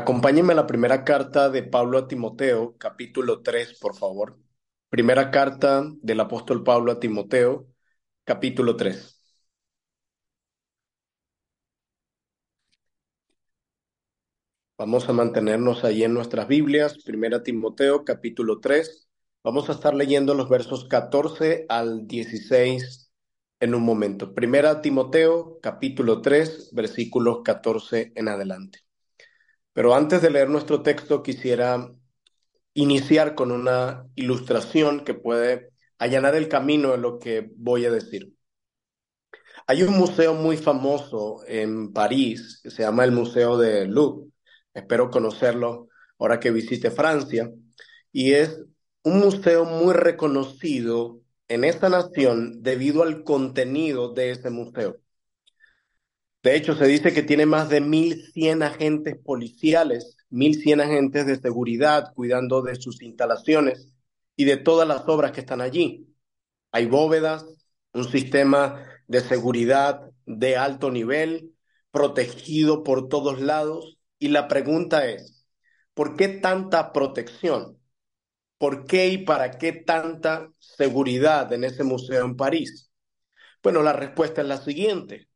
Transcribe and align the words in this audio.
Acompáñenme 0.00 0.52
a 0.52 0.56
la 0.56 0.66
primera 0.66 1.04
carta 1.04 1.48
de 1.50 1.62
Pablo 1.62 1.98
a 1.98 2.06
Timoteo, 2.06 2.76
capítulo 2.78 3.42
3, 3.42 3.78
por 3.80 3.96
favor. 3.96 4.38
Primera 4.90 5.30
carta 5.30 5.84
del 6.02 6.20
apóstol 6.20 6.62
Pablo 6.64 6.92
a 6.92 7.00
Timoteo, 7.00 7.66
capítulo 8.24 8.76
3. 8.76 9.18
Vamos 14.78 15.08
a 15.08 15.12
mantenernos 15.12 15.84
ahí 15.84 16.04
en 16.04 16.14
nuestras 16.14 16.48
Biblias, 16.48 16.98
Primera 17.04 17.42
Timoteo, 17.42 18.04
capítulo 18.04 18.60
3. 18.60 19.08
Vamos 19.42 19.68
a 19.68 19.72
estar 19.72 19.94
leyendo 19.94 20.34
los 20.34 20.48
versos 20.48 20.86
14 20.88 21.66
al 21.68 22.06
16 22.06 23.10
en 23.60 23.74
un 23.74 23.82
momento. 23.82 24.34
Primera 24.34 24.82
Timoteo, 24.82 25.58
capítulo 25.62 26.20
3, 26.22 26.70
versículos 26.74 27.40
14 27.44 28.12
en 28.14 28.28
adelante. 28.28 28.85
Pero 29.76 29.94
antes 29.94 30.22
de 30.22 30.30
leer 30.30 30.48
nuestro 30.48 30.80
texto, 30.80 31.22
quisiera 31.22 31.92
iniciar 32.72 33.34
con 33.34 33.52
una 33.52 34.06
ilustración 34.14 35.04
que 35.04 35.12
puede 35.12 35.70
allanar 35.98 36.34
el 36.34 36.48
camino 36.48 36.92
de 36.92 36.96
lo 36.96 37.18
que 37.18 37.50
voy 37.58 37.84
a 37.84 37.90
decir. 37.90 38.32
Hay 39.66 39.82
un 39.82 39.92
museo 39.98 40.32
muy 40.32 40.56
famoso 40.56 41.42
en 41.46 41.92
París, 41.92 42.58
que 42.62 42.70
se 42.70 42.84
llama 42.84 43.04
el 43.04 43.12
Museo 43.12 43.58
de 43.58 43.86
Louvre. 43.86 44.30
Espero 44.72 45.10
conocerlo 45.10 45.88
ahora 46.18 46.40
que 46.40 46.52
visite 46.52 46.90
Francia. 46.90 47.52
Y 48.12 48.32
es 48.32 48.58
un 49.02 49.18
museo 49.18 49.66
muy 49.66 49.92
reconocido 49.92 51.20
en 51.48 51.64
esta 51.64 51.90
nación 51.90 52.62
debido 52.62 53.02
al 53.02 53.24
contenido 53.24 54.14
de 54.14 54.30
ese 54.30 54.48
museo. 54.48 54.96
De 56.46 56.54
hecho, 56.54 56.76
se 56.76 56.86
dice 56.86 57.12
que 57.12 57.24
tiene 57.24 57.44
más 57.44 57.68
de 57.68 57.80
1.100 57.80 58.62
agentes 58.62 59.16
policiales, 59.16 60.16
1.100 60.30 60.80
agentes 60.80 61.26
de 61.26 61.40
seguridad 61.40 62.14
cuidando 62.14 62.62
de 62.62 62.76
sus 62.76 63.02
instalaciones 63.02 63.92
y 64.36 64.44
de 64.44 64.56
todas 64.56 64.86
las 64.86 65.08
obras 65.08 65.32
que 65.32 65.40
están 65.40 65.60
allí. 65.60 66.06
Hay 66.70 66.86
bóvedas, 66.86 67.44
un 67.92 68.04
sistema 68.04 68.80
de 69.08 69.22
seguridad 69.22 70.08
de 70.24 70.56
alto 70.56 70.92
nivel, 70.92 71.52
protegido 71.90 72.84
por 72.84 73.08
todos 73.08 73.40
lados. 73.40 73.98
Y 74.20 74.28
la 74.28 74.46
pregunta 74.46 75.08
es, 75.08 75.48
¿por 75.94 76.14
qué 76.14 76.28
tanta 76.28 76.92
protección? 76.92 77.76
¿Por 78.56 78.86
qué 78.86 79.08
y 79.08 79.18
para 79.18 79.58
qué 79.58 79.72
tanta 79.72 80.48
seguridad 80.60 81.52
en 81.52 81.64
ese 81.64 81.82
museo 81.82 82.24
en 82.24 82.36
París? 82.36 82.88
Bueno, 83.64 83.82
la 83.82 83.92
respuesta 83.92 84.42
es 84.42 84.46
la 84.46 84.58
siguiente 84.58 85.26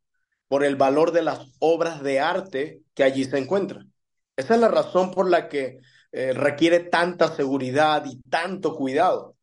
por 0.51 0.65
el 0.65 0.75
valor 0.75 1.13
de 1.13 1.23
las 1.23 1.47
obras 1.61 2.03
de 2.03 2.19
arte 2.19 2.83
que 2.95 3.05
allí 3.05 3.25
se 3.25 3.39
encuentran. 3.39 3.93
Esa 4.35 4.57
es 4.57 4.61
la 4.61 4.67
razón 4.67 5.13
por 5.13 5.31
la 5.31 5.49
que 5.49 5.79
eh, 6.11 6.33
requiere 6.33 6.81
tanta 6.81 7.33
seguridad 7.37 8.05
y 8.05 8.21
tanto 8.23 8.75
cuidado, 8.75 9.37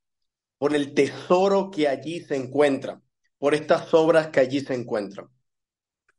por 0.58 0.76
el 0.76 0.94
tesoro 0.94 1.72
que 1.72 1.88
allí 1.88 2.20
se 2.20 2.36
encuentra, 2.36 3.02
por 3.38 3.54
estas 3.54 3.94
obras 3.94 4.28
que 4.28 4.42
allí 4.42 4.60
se 4.60 4.74
encuentran. 4.74 5.30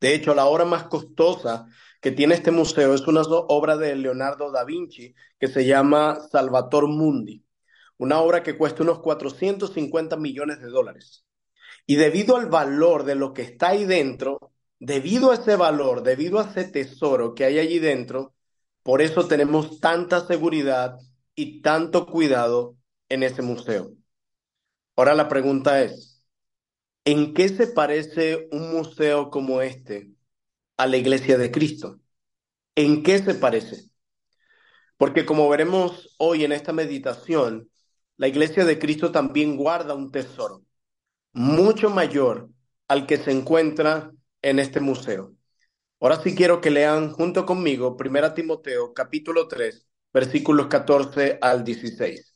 De 0.01 0.15
hecho, 0.15 0.35
la 0.35 0.47
obra 0.47 0.65
más 0.65 0.85
costosa 0.85 1.67
que 2.01 2.11
tiene 2.11 2.35
este 2.35 2.51
museo 2.51 2.95
es 2.95 3.07
una 3.07 3.21
obra 3.21 3.77
de 3.77 3.95
Leonardo 3.95 4.51
da 4.51 4.65
Vinci 4.65 5.15
que 5.39 5.49
se 5.49 5.67
llama 5.67 6.19
Salvator 6.33 6.89
Mundi, 6.89 7.45
una 7.99 8.21
obra 8.21 8.43
que 8.43 8.57
cuesta 8.57 8.85
unos 8.85 9.01
450 9.01 10.17
millones 10.17 10.63
de 10.63 10.69
dólares. 10.69 11.27
Y 11.85 11.97
debido 11.97 12.39
al 12.39 12.47
valor 12.47 13.05
de 13.05 13.17
lo 13.17 13.35
que 13.35 13.43
está 13.43 13.69
ahí 13.69 13.85
dentro, 13.85 14.55
debido 14.81 15.31
a 15.31 15.35
ese 15.35 15.57
valor, 15.57 16.03
debido 16.03 16.39
a 16.39 16.51
ese 16.51 16.65
tesoro 16.65 17.35
que 17.35 17.45
hay 17.45 17.59
allí 17.59 17.79
dentro, 17.79 18.35
por 18.83 19.03
eso 19.03 19.27
tenemos 19.27 19.81
tanta 19.81 20.27
seguridad 20.27 20.99
y 21.35 21.61
tanto 21.63 22.07
cuidado 22.07 22.77
en 23.09 23.23
ese 23.23 23.43
museo. 23.43 23.93
Ahora 24.97 25.15
la 25.15 25.29
pregunta 25.29 25.83
es, 25.83 26.23
¿en 27.05 27.35
qué 27.35 27.49
se 27.49 27.67
parece 27.69 28.49
un 28.51 28.73
museo 28.73 29.31
como 29.31 29.63
este 29.63 30.11
a 30.77 30.87
la 30.87 30.97
iglesia 30.97 31.39
de 31.39 31.51
Cristo? 31.51 32.01
¿En 32.75 33.03
qué 33.03 33.19
se 33.19 33.35
parece? 33.35 33.91
Porque 34.97 35.25
como 35.25 35.49
veremos 35.49 36.15
hoy 36.19 36.45
en 36.45 36.53
esta 36.53 36.73
meditación, 36.73 37.71
la 38.17 38.29
iglesia 38.29 38.65
de 38.65 38.79
Cristo 38.79 39.13
también 39.13 39.57
guarda 39.57 39.95
un 39.95 40.11
tesoro 40.11 40.63
mucho 41.33 41.91
mayor 41.91 42.51
al 42.89 43.07
que 43.07 43.17
se 43.17 43.31
encuentra 43.31 44.11
en 44.43 44.59
este 44.59 44.81
museo. 44.81 45.35
Ahora 46.01 46.23
sí 46.23 46.35
quiero 46.35 46.61
que 46.61 46.71
lean 46.71 47.13
junto 47.13 47.47
conmigo 47.47 47.97
1 47.99 48.35
Timoteo 48.35 48.95
capítulo 48.95 49.49
3, 49.49 49.89
versículos 50.13 50.69
14 50.69 51.39
al 51.41 51.65
16. 51.65 52.35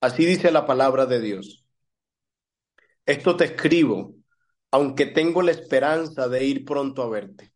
Así 0.00 0.26
dice 0.26 0.50
la 0.50 0.66
palabra 0.66 1.06
de 1.06 1.20
Dios. 1.20 1.64
Esto 3.06 3.36
te 3.36 3.44
escribo, 3.44 4.14
aunque 4.70 5.06
tengo 5.06 5.42
la 5.42 5.50
esperanza 5.52 6.28
de 6.28 6.44
ir 6.44 6.64
pronto 6.64 7.02
a 7.02 7.08
verte, 7.08 7.52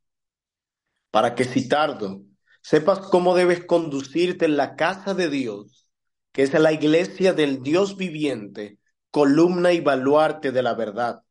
para 1.10 1.34
que 1.34 1.44
si 1.44 1.68
tardo, 1.68 2.22
sepas 2.62 2.98
cómo 3.00 3.34
debes 3.34 3.64
conducirte 3.64 4.46
en 4.46 4.56
la 4.56 4.76
casa 4.76 5.14
de 5.14 5.28
Dios, 5.28 5.88
que 6.32 6.42
es 6.42 6.52
la 6.54 6.72
iglesia 6.72 7.32
del 7.34 7.62
Dios 7.62 7.96
viviente, 7.96 8.78
columna 9.10 9.72
y 9.72 9.80
baluarte 9.80 10.50
de 10.52 10.62
la 10.62 10.74
verdad 10.74 11.23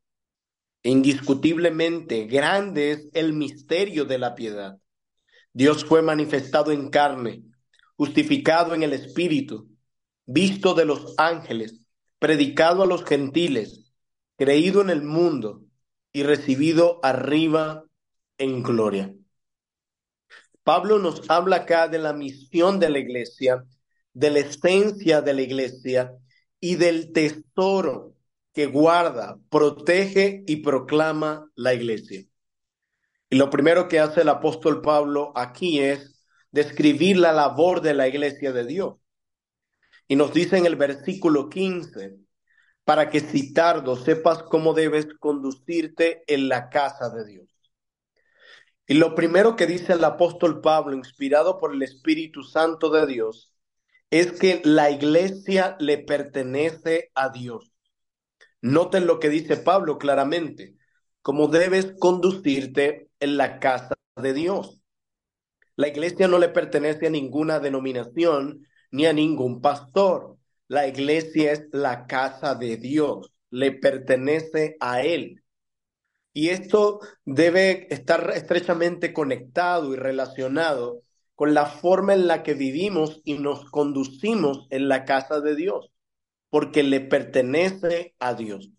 Indiscutiblemente 0.84 2.26
grande 2.26 2.92
es 2.92 3.10
el 3.14 3.32
misterio 3.32 4.04
de 4.04 4.18
la 4.18 4.36
piedad. 4.36 4.78
Dios 5.54 5.86
fue 5.86 6.02
manifestado 6.02 6.74
en 6.74 6.90
carne, 6.90 7.44
justificado 7.96 8.76
en 8.76 8.84
el 8.84 8.92
Espíritu, 8.92 9.70
visto 10.26 10.74
de 10.74 10.84
los 10.84 11.16
ángeles, 11.18 11.86
predicado 12.20 12.84
a 12.84 12.86
los 12.86 13.06
gentiles, 13.06 13.94
creído 14.38 14.82
en 14.82 14.90
el 14.90 15.04
mundo 15.04 15.64
y 16.12 16.24
recibido 16.24 17.00
arriba 17.02 17.86
en 18.38 18.62
gloria. 18.62 19.14
Pablo 20.64 21.00
nos 21.00 21.30
habla 21.30 21.58
acá 21.58 21.88
de 21.88 22.00
la 22.00 22.12
misión 22.12 22.80
de 22.80 22.90
la 22.90 23.00
iglesia, 23.00 23.64
de 24.14 24.32
la 24.32 24.40
esencia 24.40 25.22
de 25.22 25.34
la 25.34 25.42
iglesia 25.42 26.14
y 26.60 26.76
del 26.76 27.14
tesoro 27.14 28.16
que 28.54 28.68
guarda, 28.68 29.40
protege 29.50 30.44
y 30.48 30.58
proclama 30.58 31.50
la 31.56 31.74
iglesia. 31.74 32.24
Y 33.30 33.36
lo 33.36 33.50
primero 33.50 33.88
que 33.88 34.00
hace 34.00 34.22
el 34.22 34.30
apóstol 34.30 34.82
Pablo 34.82 35.32
aquí 35.36 35.80
es 35.80 36.28
describir 36.52 37.18
la 37.18 37.32
labor 37.32 37.82
de 37.82 37.96
la 37.96 38.08
iglesia 38.08 38.52
de 38.52 38.66
Dios. 38.66 38.96
Y 40.08 40.16
nos 40.16 40.34
dice 40.34 40.58
en 40.58 40.68
el 40.68 40.76
versículo 40.76 41.50
15, 41.50 42.18
para 42.84 43.10
que 43.10 43.22
si 43.22 43.54
tardo 43.54 43.96
sepas 43.96 44.44
cómo 44.44 44.74
debes 44.74 45.08
conducirte 45.20 46.24
en 46.28 46.50
la 46.50 46.70
casa 46.70 47.10
de 47.10 47.26
Dios. 47.26 47.50
Y 48.86 48.96
lo 48.96 49.16
primero 49.16 49.56
que 49.56 49.66
dice 49.66 49.94
el 49.94 50.04
apóstol 50.04 50.62
Pablo, 50.62 50.96
inspirado 50.96 51.58
por 51.58 51.74
el 51.74 51.82
Espíritu 51.82 52.44
Santo 52.44 52.90
de 52.90 53.08
Dios, 53.08 53.56
es 54.12 54.34
que 54.34 54.62
la 54.64 54.92
iglesia 54.92 55.76
le 55.80 55.98
pertenece 55.98 57.10
a 57.16 57.30
Dios. 57.30 57.73
Noten 58.64 59.08
lo 59.08 59.20
que 59.20 59.28
dice 59.28 59.58
Pablo 59.58 59.98
claramente, 59.98 60.78
cómo 61.22 61.50
debes 61.50 61.96
conducirte 62.00 63.10
en 63.20 63.36
la 63.36 63.60
casa 63.60 63.94
de 64.16 64.34
Dios. 64.34 64.80
La 65.76 65.90
iglesia 65.90 66.30
no 66.30 66.40
le 66.40 66.48
pertenece 66.48 67.08
a 67.08 67.10
ninguna 67.10 67.60
denominación 67.60 68.66
ni 68.90 69.06
a 69.06 69.12
ningún 69.12 69.60
pastor. 69.60 70.38
La 70.70 70.88
iglesia 70.88 71.52
es 71.52 71.66
la 71.74 72.08
casa 72.08 72.56
de 72.56 72.78
Dios, 72.78 73.34
le 73.50 73.74
pertenece 73.74 74.78
a 74.80 75.02
Él. 75.02 75.44
Y 76.32 76.48
esto 76.48 77.02
debe 77.26 77.94
estar 77.94 78.32
estrechamente 78.34 79.12
conectado 79.12 79.94
y 79.94 79.98
relacionado 79.98 81.02
con 81.36 81.54
la 81.54 81.66
forma 81.66 82.14
en 82.14 82.28
la 82.28 82.44
que 82.44 82.54
vivimos 82.54 83.20
y 83.26 83.40
nos 83.40 83.70
conducimos 83.70 84.68
en 84.70 84.88
la 84.88 85.04
casa 85.04 85.42
de 85.42 85.58
Dios 85.58 85.93
porque 86.54 86.84
le 86.84 87.00
pertenece 87.02 88.14
a 88.20 88.36
Dios. 88.36 88.70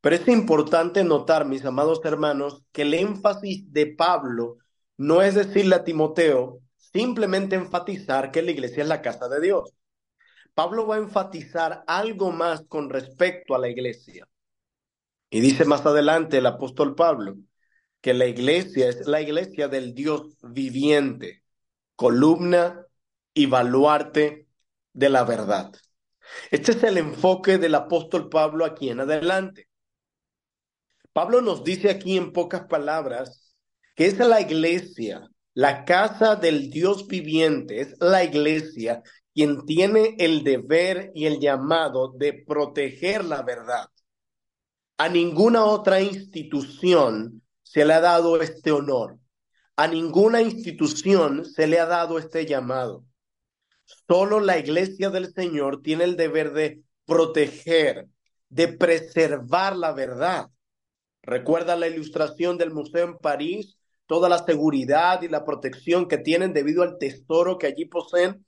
Pero 0.00 0.16
es 0.16 0.26
importante 0.26 1.04
notar, 1.04 1.44
mis 1.44 1.62
amados 1.66 2.00
hermanos, 2.02 2.64
que 2.72 2.80
el 2.80 2.94
énfasis 2.94 3.70
de 3.74 3.88
Pablo 3.88 4.56
no 4.96 5.20
es 5.20 5.34
decirle 5.34 5.74
a 5.74 5.84
Timoteo 5.84 6.62
simplemente 6.78 7.56
enfatizar 7.56 8.30
que 8.30 8.40
la 8.40 8.52
iglesia 8.52 8.84
es 8.84 8.88
la 8.88 9.02
casa 9.02 9.28
de 9.28 9.42
Dios. 9.42 9.74
Pablo 10.54 10.86
va 10.86 10.94
a 10.94 11.00
enfatizar 11.00 11.84
algo 11.86 12.32
más 12.32 12.62
con 12.66 12.88
respecto 12.88 13.54
a 13.54 13.58
la 13.58 13.68
iglesia. 13.68 14.26
Y 15.28 15.40
dice 15.40 15.66
más 15.66 15.84
adelante 15.84 16.38
el 16.38 16.46
apóstol 16.46 16.94
Pablo 16.94 17.36
que 18.00 18.14
la 18.14 18.24
iglesia 18.24 18.88
es 18.88 19.06
la 19.06 19.20
iglesia 19.20 19.68
del 19.68 19.92
Dios 19.92 20.38
viviente, 20.42 21.42
columna 21.96 22.86
y 23.34 23.44
baluarte 23.44 24.48
de 24.94 25.10
la 25.10 25.22
verdad. 25.24 25.74
Este 26.50 26.72
es 26.72 26.82
el 26.82 26.98
enfoque 26.98 27.58
del 27.58 27.74
apóstol 27.74 28.28
Pablo 28.28 28.64
aquí 28.64 28.90
en 28.90 29.00
adelante. 29.00 29.68
Pablo 31.12 31.40
nos 31.40 31.64
dice 31.64 31.90
aquí 31.90 32.16
en 32.16 32.32
pocas 32.32 32.66
palabras 32.66 33.56
que 33.94 34.06
es 34.06 34.18
la 34.18 34.40
iglesia 34.40 35.30
La 35.54 35.86
casa 35.86 36.36
del 36.36 36.68
Dios 36.68 37.06
viviente 37.06 37.80
es 37.80 37.96
la 37.98 38.22
iglesia 38.22 39.02
quien 39.32 39.64
tiene 39.64 40.14
el 40.18 40.44
deber 40.44 41.12
y 41.14 41.26
el 41.26 41.40
llamado 41.40 42.12
de 42.16 42.44
proteger 42.46 43.24
la 43.24 43.42
verdad. 43.42 43.86
A 44.98 45.08
ninguna 45.08 45.64
otra 45.64 46.00
institución 46.00 47.42
se 47.62 47.84
le 47.84 47.94
ha 47.94 48.00
dado 48.00 48.40
este 48.40 48.72
honor. 48.72 49.18
A 49.76 49.88
ninguna 49.88 50.40
institución 50.40 51.44
se 51.44 51.66
le 51.66 51.78
ha 51.78 51.86
dado 51.86 52.18
este 52.18 52.46
llamado. 52.46 53.04
Solo 54.08 54.40
la 54.40 54.58
iglesia 54.58 55.10
del 55.10 55.32
Señor 55.32 55.82
tiene 55.82 56.04
el 56.04 56.16
deber 56.16 56.52
de 56.52 56.82
proteger, 57.04 58.08
de 58.48 58.68
preservar 58.68 59.76
la 59.76 59.92
verdad. 59.92 60.48
Recuerda 61.22 61.76
la 61.76 61.88
ilustración 61.88 62.58
del 62.58 62.72
museo 62.72 63.04
en 63.04 63.18
París, 63.18 63.78
toda 64.06 64.28
la 64.28 64.44
seguridad 64.44 65.22
y 65.22 65.28
la 65.28 65.44
protección 65.44 66.08
que 66.08 66.18
tienen 66.18 66.52
debido 66.52 66.82
al 66.82 66.98
tesoro 66.98 67.58
que 67.58 67.66
allí 67.68 67.84
poseen. 67.86 68.44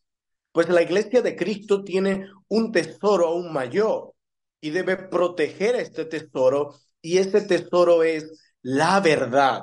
Pues 0.53 0.69
la 0.69 0.83
iglesia 0.83 1.23
de 1.23 1.37
Cristo 1.37 1.85
tiene 1.85 2.29
un 2.49 2.73
tesoro 2.73 3.29
aún 3.29 3.53
mayor 3.53 4.15
y 4.61 4.71
debe 4.71 4.97
proteger 4.97 5.77
este 5.77 6.05
tesoro 6.05 6.75
y 7.01 7.19
ese 7.19 7.43
tesoro 7.43 8.03
es 8.03 8.55
la 8.63 9.01
verdad. 9.01 9.63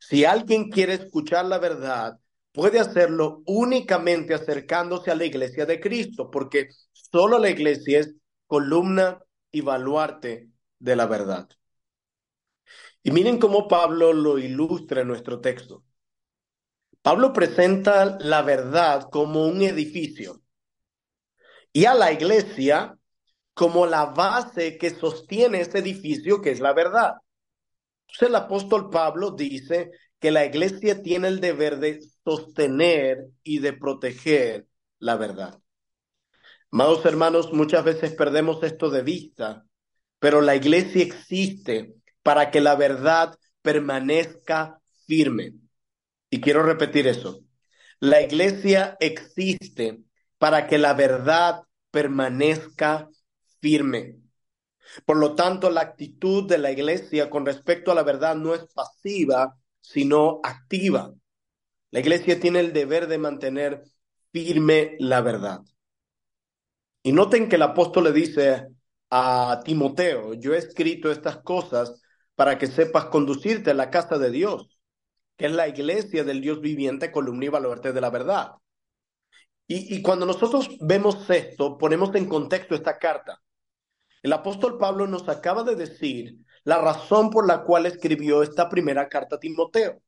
Si 0.00 0.24
alguien 0.24 0.70
quiere 0.70 0.94
escuchar 0.94 1.46
la 1.46 1.58
verdad, 1.58 2.18
puede 2.56 2.80
hacerlo 2.80 3.42
únicamente 3.44 4.32
acercándose 4.32 5.10
a 5.10 5.14
la 5.14 5.26
iglesia 5.26 5.66
de 5.66 5.78
Cristo, 5.78 6.30
porque 6.30 6.70
solo 6.92 7.38
la 7.38 7.50
iglesia 7.50 8.00
es 8.00 8.14
columna 8.46 9.22
y 9.52 9.60
baluarte 9.60 10.48
de 10.78 10.96
la 10.96 11.04
verdad. 11.04 11.50
Y 13.02 13.10
miren 13.10 13.38
cómo 13.38 13.68
Pablo 13.68 14.14
lo 14.14 14.38
ilustra 14.38 15.02
en 15.02 15.08
nuestro 15.08 15.42
texto. 15.42 15.84
Pablo 17.02 17.34
presenta 17.34 18.16
la 18.20 18.40
verdad 18.40 19.10
como 19.12 19.46
un 19.46 19.60
edificio 19.60 20.40
y 21.74 21.84
a 21.84 21.92
la 21.92 22.10
iglesia 22.10 22.96
como 23.52 23.84
la 23.84 24.06
base 24.06 24.78
que 24.78 24.88
sostiene 24.88 25.60
ese 25.60 25.80
edificio 25.80 26.40
que 26.40 26.52
es 26.52 26.60
la 26.60 26.72
verdad. 26.72 27.12
Entonces 28.06 28.28
el 28.30 28.34
apóstol 28.34 28.88
Pablo 28.88 29.32
dice 29.32 29.90
que 30.26 30.32
la 30.32 30.44
iglesia 30.44 31.04
tiene 31.04 31.28
el 31.28 31.38
deber 31.38 31.78
de 31.78 32.00
sostener 32.24 33.28
y 33.44 33.60
de 33.60 33.72
proteger 33.72 34.66
la 34.98 35.14
verdad. 35.14 35.60
Amados 36.72 37.06
hermanos, 37.06 37.52
muchas 37.52 37.84
veces 37.84 38.10
perdemos 38.10 38.60
esto 38.64 38.90
de 38.90 39.02
vista, 39.02 39.64
pero 40.18 40.40
la 40.40 40.56
iglesia 40.56 41.04
existe 41.04 41.94
para 42.24 42.50
que 42.50 42.60
la 42.60 42.74
verdad 42.74 43.38
permanezca 43.62 44.80
firme. 45.06 45.52
Y 46.28 46.40
quiero 46.40 46.64
repetir 46.64 47.06
eso. 47.06 47.44
La 48.00 48.20
iglesia 48.20 48.96
existe 48.98 50.00
para 50.38 50.66
que 50.66 50.78
la 50.78 50.94
verdad 50.94 51.62
permanezca 51.92 53.08
firme. 53.60 54.16
Por 55.04 55.18
lo 55.18 55.36
tanto, 55.36 55.70
la 55.70 55.82
actitud 55.82 56.48
de 56.48 56.58
la 56.58 56.72
iglesia 56.72 57.30
con 57.30 57.46
respecto 57.46 57.92
a 57.92 57.94
la 57.94 58.02
verdad 58.02 58.34
no 58.34 58.56
es 58.56 58.66
pasiva, 58.74 59.56
sino 59.86 60.40
activa. 60.42 61.14
La 61.92 62.00
iglesia 62.00 62.40
tiene 62.40 62.58
el 62.58 62.72
deber 62.72 63.06
de 63.06 63.18
mantener 63.18 63.84
firme 64.32 64.96
la 64.98 65.20
verdad. 65.20 65.60
Y 67.04 67.12
noten 67.12 67.48
que 67.48 67.54
el 67.54 67.62
apóstol 67.62 68.04
le 68.04 68.12
dice 68.12 68.66
a 69.10 69.60
Timoteo, 69.64 70.34
yo 70.34 70.54
he 70.54 70.58
escrito 70.58 71.12
estas 71.12 71.38
cosas 71.38 72.02
para 72.34 72.58
que 72.58 72.66
sepas 72.66 73.06
conducirte 73.06 73.70
a 73.70 73.74
la 73.74 73.90
casa 73.90 74.18
de 74.18 74.32
Dios, 74.32 74.76
que 75.36 75.46
es 75.46 75.52
la 75.52 75.68
iglesia 75.68 76.24
del 76.24 76.40
Dios 76.40 76.60
viviente, 76.60 77.12
columna 77.12 77.44
y 77.44 77.48
baluarte 77.48 77.92
de 77.92 78.00
la 78.00 78.10
verdad. 78.10 78.54
Y, 79.68 79.94
y 79.94 80.02
cuando 80.02 80.26
nosotros 80.26 80.68
vemos 80.80 81.30
esto, 81.30 81.78
ponemos 81.78 82.12
en 82.16 82.28
contexto 82.28 82.74
esta 82.74 82.98
carta. 82.98 83.40
El 84.20 84.32
apóstol 84.32 84.78
Pablo 84.78 85.06
nos 85.06 85.28
acaba 85.28 85.62
de 85.62 85.76
decir 85.76 86.38
la 86.66 86.78
razón 86.78 87.30
por 87.30 87.46
la 87.46 87.62
cual 87.62 87.86
escribió 87.86 88.42
esta 88.42 88.68
primera 88.68 89.08
carta 89.08 89.36
a 89.36 89.38
Timoteo, 89.38 90.02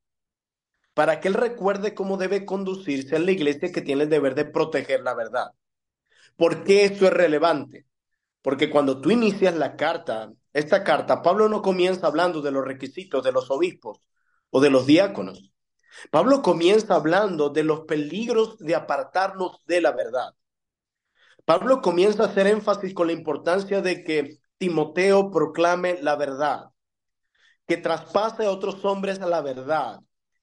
para 0.92 1.20
que 1.20 1.28
él 1.28 1.34
recuerde 1.34 1.94
cómo 1.94 2.16
debe 2.16 2.44
conducirse 2.44 3.14
en 3.14 3.26
la 3.26 3.30
iglesia 3.30 3.70
que 3.70 3.80
tiene 3.80 4.02
el 4.02 4.08
deber 4.08 4.34
de 4.34 4.44
proteger 4.44 5.02
la 5.02 5.14
verdad. 5.14 5.52
¿Por 6.36 6.64
qué 6.64 6.84
esto 6.84 7.06
es 7.06 7.12
relevante? 7.12 7.86
Porque 8.42 8.70
cuando 8.70 9.00
tú 9.00 9.12
inicias 9.12 9.54
la 9.54 9.76
carta, 9.76 10.32
esta 10.52 10.82
carta, 10.82 11.22
Pablo 11.22 11.48
no 11.48 11.62
comienza 11.62 12.08
hablando 12.08 12.42
de 12.42 12.50
los 12.50 12.64
requisitos 12.64 13.22
de 13.22 13.30
los 13.30 13.52
obispos 13.52 14.00
o 14.50 14.60
de 14.60 14.70
los 14.70 14.84
diáconos. 14.84 15.52
Pablo 16.10 16.42
comienza 16.42 16.96
hablando 16.96 17.50
de 17.50 17.62
los 17.62 17.82
peligros 17.82 18.58
de 18.58 18.74
apartarnos 18.74 19.64
de 19.64 19.80
la 19.80 19.92
verdad. 19.92 20.34
Pablo 21.44 21.82
comienza 21.82 22.24
a 22.24 22.26
hacer 22.26 22.48
énfasis 22.48 22.94
con 22.94 23.06
la 23.06 23.12
importancia 23.12 23.80
de 23.80 24.02
que 24.02 24.40
Timoteo 24.58 25.30
proclame 25.30 25.98
la 26.02 26.16
verdad, 26.16 26.70
que 27.66 27.76
traspase 27.76 28.44
a 28.44 28.50
otros 28.50 28.84
hombres 28.84 29.20
a 29.20 29.26
la 29.26 29.40
verdad, 29.40 30.00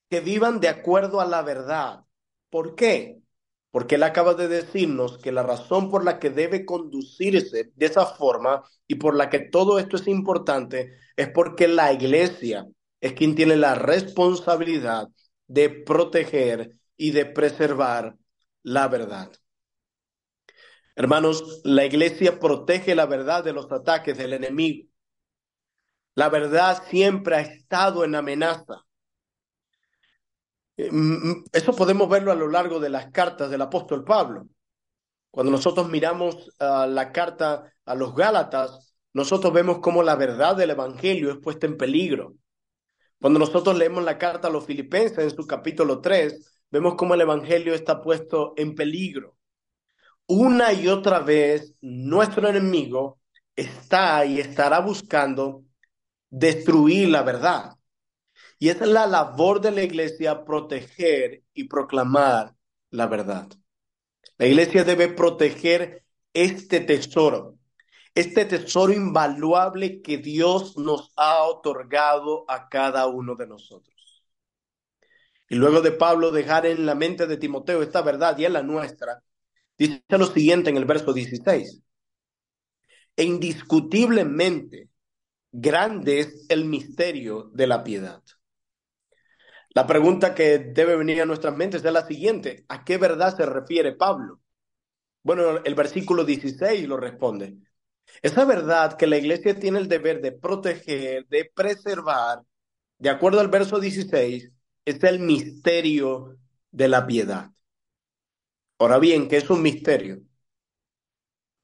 que 0.09 0.21
vivan 0.21 0.59
de 0.59 0.69
acuerdo 0.69 1.19
a 1.19 1.25
la 1.25 1.41
verdad. 1.41 2.01
¿Por 2.49 2.75
qué? 2.75 3.19
Porque 3.71 3.95
él 3.95 4.03
acaba 4.03 4.35
de 4.35 4.47
decirnos 4.47 5.17
que 5.17 5.31
la 5.31 5.43
razón 5.43 5.89
por 5.89 6.05
la 6.05 6.19
que 6.19 6.29
debe 6.29 6.65
conducirse 6.65 7.71
de 7.75 7.85
esa 7.85 8.05
forma 8.05 8.63
y 8.87 8.95
por 8.95 9.15
la 9.15 9.29
que 9.29 9.39
todo 9.39 9.79
esto 9.79 9.97
es 9.97 10.07
importante 10.07 10.93
es 11.17 11.29
porque 11.29 11.67
la 11.67 11.91
iglesia 11.91 12.65
es 13.01 13.13
quien 13.13 13.35
tiene 13.35 13.57
la 13.57 13.75
responsabilidad 13.75 15.09
de 15.47 15.69
proteger 15.69 16.71
y 16.95 17.11
de 17.11 17.25
preservar 17.25 18.15
la 18.63 18.87
verdad. 18.87 19.31
Hermanos, 20.95 21.61
la 21.65 21.85
iglesia 21.85 22.39
protege 22.39 22.95
la 22.95 23.05
verdad 23.05 23.43
de 23.43 23.51
los 23.51 23.69
ataques 23.71 24.17
del 24.17 24.31
enemigo. 24.33 24.87
La 26.15 26.29
verdad 26.29 26.81
siempre 26.89 27.35
ha 27.35 27.41
estado 27.41 28.05
en 28.05 28.15
amenaza. 28.15 28.85
Eh, 30.77 30.89
eso 31.51 31.75
podemos 31.75 32.09
verlo 32.09 32.31
a 32.31 32.35
lo 32.35 32.47
largo 32.47 32.79
de 32.79 32.89
las 32.89 33.11
cartas 33.11 33.49
del 33.49 33.61
apóstol 33.61 34.05
Pablo. 34.05 34.47
Cuando 35.31 35.51
nosotros 35.51 35.89
miramos 35.89 36.49
uh, 36.61 36.87
la 36.87 37.11
carta 37.11 37.73
a 37.83 37.95
los 37.95 38.15
Gálatas, 38.15 38.95
nosotros 39.11 39.51
vemos 39.51 39.79
cómo 39.79 40.01
la 40.01 40.15
verdad 40.15 40.55
del 40.55 40.69
Evangelio 40.69 41.29
es 41.29 41.37
puesta 41.39 41.65
en 41.67 41.75
peligro. 41.75 42.35
Cuando 43.19 43.39
nosotros 43.39 43.77
leemos 43.77 44.03
la 44.05 44.17
carta 44.17 44.47
a 44.47 44.51
los 44.51 44.65
Filipenses 44.65 45.19
en 45.19 45.35
su 45.35 45.45
capítulo 45.45 45.99
3, 45.99 46.61
vemos 46.71 46.95
cómo 46.95 47.15
el 47.15 47.21
Evangelio 47.21 47.73
está 47.73 48.01
puesto 48.01 48.53
en 48.55 48.75
peligro 48.75 49.35
una 50.27 50.73
y 50.73 50.87
otra 50.87 51.19
vez 51.19 51.75
nuestro 51.81 52.47
enemigo 52.47 53.19
está 53.55 54.25
y 54.25 54.39
estará 54.39 54.79
buscando 54.79 55.63
destruir 56.29 57.09
la 57.09 57.23
verdad. 57.23 57.77
Y 58.59 58.69
es 58.69 58.79
la 58.81 59.07
labor 59.07 59.61
de 59.61 59.71
la 59.71 59.83
iglesia 59.83 60.45
proteger 60.45 61.43
y 61.53 61.65
proclamar 61.65 62.55
la 62.89 63.07
verdad. 63.07 63.47
La 64.37 64.47
iglesia 64.47 64.83
debe 64.83 65.09
proteger 65.09 66.03
este 66.33 66.81
tesoro, 66.81 67.57
este 68.13 68.45
tesoro 68.45 68.91
invaluable 68.91 70.01
que 70.01 70.17
Dios 70.17 70.77
nos 70.77 71.11
ha 71.15 71.43
otorgado 71.43 72.45
a 72.49 72.67
cada 72.67 73.07
uno 73.07 73.35
de 73.35 73.47
nosotros. 73.47 73.95
Y 75.47 75.55
luego 75.55 75.81
de 75.81 75.91
Pablo 75.91 76.31
dejar 76.31 76.65
en 76.65 76.85
la 76.85 76.95
mente 76.95 77.27
de 77.27 77.37
Timoteo 77.37 77.81
esta 77.81 78.01
verdad 78.01 78.37
y 78.37 78.45
en 78.45 78.53
la 78.53 78.63
nuestra, 78.63 79.21
Dice 79.77 80.01
lo 80.09 80.25
siguiente 80.25 80.69
en 80.69 80.77
el 80.77 80.85
verso 80.85 81.13
16. 81.13 81.81
E 83.17 83.23
indiscutiblemente 83.23 84.89
grande 85.51 86.19
es 86.19 86.45
el 86.49 86.65
misterio 86.65 87.49
de 87.53 87.67
la 87.67 87.83
piedad. 87.83 88.21
La 89.69 89.85
pregunta 89.87 90.33
que 90.33 90.59
debe 90.59 90.95
venir 90.95 91.21
a 91.21 91.25
nuestras 91.25 91.55
mentes 91.55 91.83
es 91.83 91.91
la 91.91 92.07
siguiente. 92.07 92.65
¿A 92.69 92.83
qué 92.85 92.97
verdad 92.97 93.35
se 93.35 93.45
refiere 93.45 93.93
Pablo? 93.93 94.39
Bueno, 95.23 95.63
el 95.63 95.75
versículo 95.75 96.23
16 96.23 96.87
lo 96.87 96.97
responde. 96.97 97.57
Esa 98.21 98.45
verdad 98.45 98.95
que 98.97 99.07
la 99.07 99.17
iglesia 99.17 99.59
tiene 99.59 99.79
el 99.79 99.87
deber 99.87 100.21
de 100.21 100.31
proteger, 100.31 101.25
de 101.27 101.51
preservar, 101.53 102.41
de 102.97 103.09
acuerdo 103.09 103.39
al 103.39 103.49
verso 103.49 103.79
16, 103.79 104.51
es 104.85 105.03
el 105.03 105.19
misterio 105.19 106.37
de 106.71 106.87
la 106.87 107.05
piedad. 107.05 107.51
Ahora 108.79 108.99
bien, 108.99 109.27
¿qué 109.27 109.35
es 109.37 109.49
un 109.49 109.61
misterio? 109.61 110.21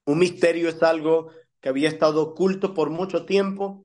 Un 0.06 0.18
misterio 0.18 0.68
es 0.68 0.80
algo 0.82 1.30
que 1.60 1.68
había 1.68 1.88
estado 1.88 2.22
oculto 2.22 2.72
por 2.74 2.90
mucho 2.90 3.24
tiempo, 3.26 3.84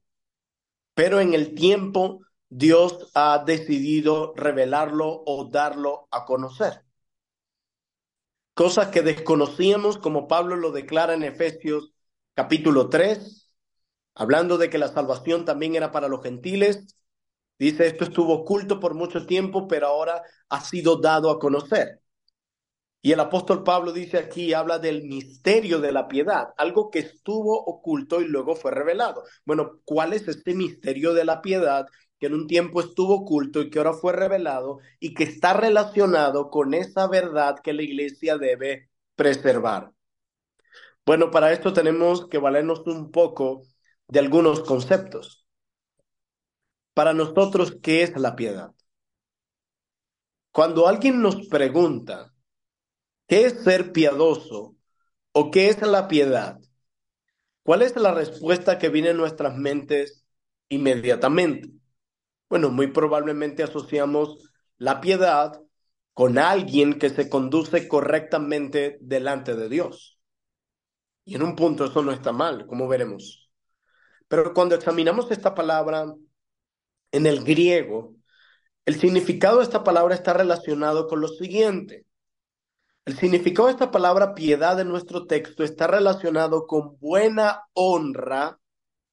pero 0.95 1.19
en 1.19 1.33
el 1.33 1.55
tiempo 1.55 2.21
Dios 2.49 3.11
ha 3.15 3.43
decidido 3.45 4.33
revelarlo 4.35 5.23
o 5.25 5.49
darlo 5.51 6.07
a 6.11 6.25
conocer. 6.25 6.83
Cosas 8.53 8.87
que 8.87 9.01
desconocíamos, 9.03 9.97
como 9.97 10.27
Pablo 10.27 10.55
lo 10.55 10.71
declara 10.71 11.13
en 11.13 11.23
Efesios 11.23 11.93
capítulo 12.33 12.89
3, 12.89 13.53
hablando 14.15 14.57
de 14.57 14.69
que 14.69 14.77
la 14.79 14.87
salvación 14.89 15.45
también 15.45 15.75
era 15.75 15.91
para 15.91 16.07
los 16.07 16.23
gentiles, 16.23 16.87
Dice, 17.59 17.87
esto 17.87 18.05
estuvo 18.05 18.33
oculto 18.33 18.79
por 18.79 18.95
mucho 18.95 19.25
tiempo, 19.27 19.67
pero 19.67 19.87
ahora 19.87 20.23
ha 20.49 20.61
sido 20.61 20.97
dado 20.97 21.31
a 21.31 21.39
conocer. 21.39 22.01
Y 23.07 23.13
el 23.13 23.21
apóstol 23.21 23.63
Pablo 23.63 23.93
dice 23.93 24.17
aquí, 24.17 24.53
habla 24.53 24.79
del 24.79 25.03
misterio 25.03 25.79
de 25.79 25.93
la 25.93 26.09
piedad, 26.09 26.49
algo 26.57 26.91
que 26.91 26.99
estuvo 26.99 27.57
oculto 27.57 28.19
y 28.19 28.25
luego 28.25 28.53
fue 28.53 28.71
revelado. 28.71 29.23
Bueno, 29.45 29.79
¿cuál 29.85 30.11
es 30.11 30.27
este 30.27 30.53
misterio 30.53 31.13
de 31.13 31.23
la 31.23 31.41
piedad 31.41 31.85
que 32.19 32.25
en 32.25 32.33
un 32.33 32.47
tiempo 32.47 32.81
estuvo 32.81 33.15
oculto 33.15 33.61
y 33.61 33.69
que 33.69 33.77
ahora 33.77 33.93
fue 33.93 34.11
revelado 34.11 34.79
y 34.99 35.13
que 35.13 35.23
está 35.23 35.53
relacionado 35.53 36.49
con 36.49 36.73
esa 36.73 37.07
verdad 37.07 37.55
que 37.63 37.71
la 37.71 37.83
iglesia 37.83 38.37
debe 38.37 38.89
preservar? 39.15 39.93
Bueno, 41.05 41.31
para 41.31 41.53
esto 41.53 41.71
tenemos 41.71 42.27
que 42.27 42.39
valernos 42.39 42.85
un 42.87 43.09
poco 43.09 43.61
de 44.09 44.19
algunos 44.19 44.59
conceptos. 44.59 45.47
Para 46.93 47.13
nosotros, 47.13 47.77
¿qué 47.81 48.03
es 48.03 48.17
la 48.17 48.35
piedad? 48.35 48.71
Cuando 50.51 50.89
alguien 50.89 51.21
nos 51.21 51.47
pregunta, 51.47 52.33
¿Qué 53.27 53.45
es 53.45 53.63
ser 53.63 53.91
piadoso 53.91 54.75
o 55.33 55.51
qué 55.51 55.69
es 55.69 55.81
la 55.81 56.07
piedad? 56.07 56.59
¿Cuál 57.63 57.81
es 57.81 57.95
la 57.97 58.13
respuesta 58.13 58.79
que 58.79 58.89
viene 58.89 59.09
en 59.09 59.17
nuestras 59.17 59.55
mentes 59.57 60.25
inmediatamente? 60.69 61.69
Bueno, 62.49 62.69
muy 62.69 62.87
probablemente 62.87 63.63
asociamos 63.63 64.51
la 64.77 65.01
piedad 65.01 65.61
con 66.13 66.37
alguien 66.39 66.97
que 66.97 67.09
se 67.09 67.29
conduce 67.29 67.87
correctamente 67.87 68.97
delante 69.01 69.55
de 69.55 69.69
Dios. 69.69 70.17
Y 71.25 71.35
en 71.35 71.43
un 71.43 71.55
punto 71.55 71.85
eso 71.85 72.01
no 72.01 72.11
está 72.11 72.31
mal, 72.31 72.65
como 72.65 72.87
veremos. 72.87 73.51
Pero 74.27 74.53
cuando 74.53 74.75
examinamos 74.75 75.29
esta 75.31 75.53
palabra 75.53 76.05
en 77.11 77.25
el 77.27 77.43
griego, 77.43 78.15
el 78.85 78.99
significado 78.99 79.57
de 79.57 79.65
esta 79.65 79.83
palabra 79.83 80.15
está 80.15 80.33
relacionado 80.33 81.07
con 81.07 81.21
lo 81.21 81.27
siguiente. 81.27 82.06
El 83.07 83.17
significado 83.17 83.67
de 83.69 83.71
esta 83.71 83.89
palabra 83.89 84.35
piedad 84.35 84.77
en 84.81 84.89
nuestro 84.89 85.27
texto 85.27 85.63
está 85.63 85.87
relacionado 85.87 86.67
con 86.67 86.99
buena 86.99 87.63
honra 87.71 88.59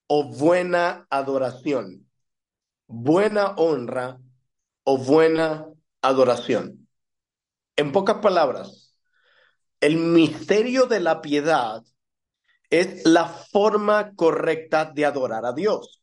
o 0.08 0.24
buena 0.24 1.06
adoración. 1.10 2.10
Buena 2.88 3.54
honra 3.56 4.18
o 4.82 4.98
buena 4.98 5.68
adoración. 6.02 6.88
En 7.76 7.92
pocas 7.92 8.16
palabras, 8.16 8.96
el 9.78 9.98
misterio 9.98 10.86
de 10.86 10.98
la 10.98 11.22
piedad 11.22 11.84
es 12.70 13.06
la 13.06 13.26
forma 13.26 14.16
correcta 14.16 14.90
de 14.92 15.06
adorar 15.06 15.46
a 15.46 15.52
Dios. 15.52 16.02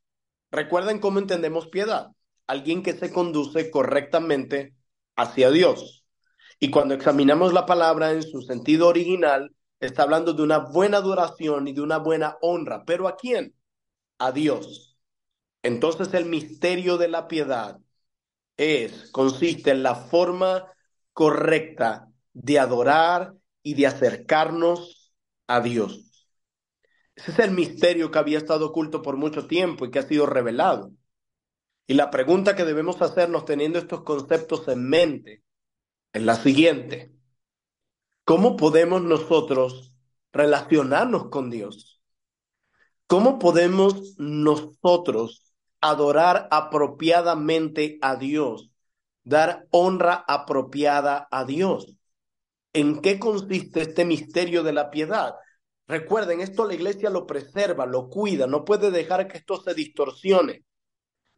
Recuerden 0.49 0.99
cómo 0.99 1.19
entendemos 1.19 1.67
piedad. 1.67 2.11
Alguien 2.47 2.83
que 2.83 2.93
se 2.93 3.11
conduce 3.11 3.69
correctamente 3.69 4.75
hacia 5.17 5.51
Dios. 5.51 6.00
Y 6.63 6.69
cuando 6.69 6.93
examinamos 6.93 7.53
la 7.53 7.65
palabra 7.65 8.11
en 8.11 8.21
su 8.21 8.43
sentido 8.43 8.87
original, 8.87 9.51
está 9.79 10.03
hablando 10.03 10.33
de 10.33 10.43
una 10.43 10.59
buena 10.59 10.97
adoración 10.97 11.67
y 11.67 11.73
de 11.73 11.81
una 11.81 11.97
buena 11.97 12.37
honra. 12.39 12.83
¿Pero 12.85 13.07
a 13.07 13.17
quién? 13.17 13.55
A 14.19 14.31
Dios. 14.31 14.95
Entonces 15.63 16.13
el 16.13 16.25
misterio 16.25 16.99
de 16.99 17.07
la 17.07 17.27
piedad 17.27 17.79
es, 18.57 19.09
consiste 19.11 19.71
en 19.71 19.81
la 19.81 19.95
forma 19.95 20.71
correcta 21.13 22.07
de 22.33 22.59
adorar 22.59 23.33
y 23.63 23.73
de 23.73 23.87
acercarnos 23.87 25.15
a 25.47 25.61
Dios. 25.61 26.27
Ese 27.15 27.31
es 27.31 27.39
el 27.39 27.51
misterio 27.51 28.11
que 28.11 28.19
había 28.19 28.37
estado 28.37 28.67
oculto 28.67 29.01
por 29.01 29.17
mucho 29.17 29.47
tiempo 29.47 29.85
y 29.85 29.89
que 29.89 29.97
ha 29.97 30.03
sido 30.03 30.27
revelado. 30.27 30.91
Y 31.87 31.95
la 31.95 32.11
pregunta 32.11 32.55
que 32.55 32.65
debemos 32.65 33.01
hacernos 33.01 33.45
teniendo 33.45 33.79
estos 33.79 34.03
conceptos 34.03 34.67
en 34.67 34.87
mente 34.87 35.41
es 36.13 36.23
la 36.23 36.35
siguiente. 36.35 37.11
¿Cómo 38.25 38.55
podemos 38.57 39.01
nosotros 39.01 39.93
relacionarnos 40.31 41.29
con 41.29 41.49
Dios? 41.49 42.01
¿Cómo 43.07 43.39
podemos 43.39 44.15
nosotros 44.17 45.53
adorar 45.81 46.47
apropiadamente 46.51 47.97
a 48.01 48.15
Dios? 48.15 48.71
Dar 49.23 49.67
honra 49.71 50.23
apropiada 50.27 51.27
a 51.31 51.45
Dios. 51.45 51.97
¿En 52.73 53.01
qué 53.01 53.19
consiste 53.19 53.81
este 53.81 54.05
misterio 54.05 54.63
de 54.63 54.73
la 54.73 54.89
piedad? 54.91 55.35
Recuerden, 55.87 56.39
esto 56.39 56.65
la 56.65 56.73
iglesia 56.73 57.09
lo 57.09 57.27
preserva, 57.27 57.85
lo 57.85 58.07
cuida, 58.07 58.47
no 58.47 58.63
puede 58.63 58.91
dejar 58.91 59.27
que 59.27 59.39
esto 59.39 59.61
se 59.61 59.73
distorsione. 59.73 60.63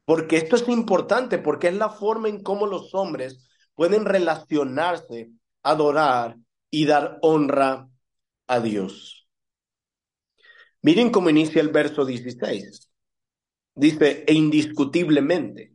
Porque 0.05 0.37
esto 0.37 0.57
es 0.57 0.67
importante, 0.67 1.39
porque 1.39 1.69
es 1.69 1.75
la 1.75 1.89
forma 1.89 2.27
en 2.27 2.43
cómo 2.43 2.67
los 2.67 2.93
hombres 2.93 3.49
pueden 3.75 4.05
relacionarse, 4.05 5.31
adorar 5.61 6.37
y 6.69 6.85
dar 6.85 7.17
honra 7.21 7.89
a 8.47 8.59
Dios. 8.59 9.27
Miren 10.81 11.11
cómo 11.11 11.29
inicia 11.29 11.61
el 11.61 11.69
verso 11.69 12.05
16. 12.05 12.89
Dice, 13.75 14.23
e 14.27 14.33
indiscutiblemente. 14.33 15.73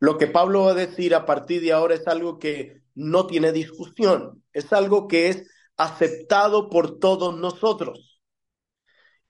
Lo 0.00 0.18
que 0.18 0.26
Pablo 0.26 0.64
va 0.64 0.72
a 0.72 0.74
decir 0.74 1.14
a 1.14 1.26
partir 1.26 1.62
de 1.62 1.72
ahora 1.72 1.94
es 1.94 2.06
algo 2.06 2.38
que 2.38 2.82
no 2.94 3.26
tiene 3.26 3.52
discusión, 3.52 4.42
es 4.52 4.72
algo 4.72 5.08
que 5.08 5.28
es 5.28 5.48
aceptado 5.76 6.70
por 6.70 6.98
todos 6.98 7.38
nosotros. 7.38 8.20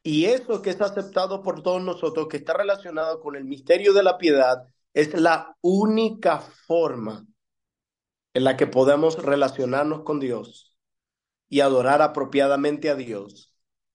Y 0.02 0.26
eso 0.26 0.62
que 0.62 0.70
es 0.70 0.80
aceptado 0.80 1.42
por 1.42 1.62
todos 1.62 1.82
nosotros, 1.82 2.28
que 2.28 2.36
está 2.36 2.52
relacionado 2.54 3.20
con 3.20 3.34
el 3.34 3.44
misterio 3.44 3.92
de 3.92 4.04
la 4.04 4.18
piedad, 4.18 4.68
es 4.94 5.12
la 5.20 5.56
única 5.60 6.38
forma 6.38 7.26
en 8.36 8.44
la 8.44 8.58
que 8.58 8.66
podemos 8.66 9.16
relacionarnos 9.16 10.02
con 10.02 10.20
Dios 10.20 10.76
y 11.48 11.60
adorar 11.60 12.02
apropiadamente 12.02 12.90
a 12.90 12.94
Dios. 12.94 13.54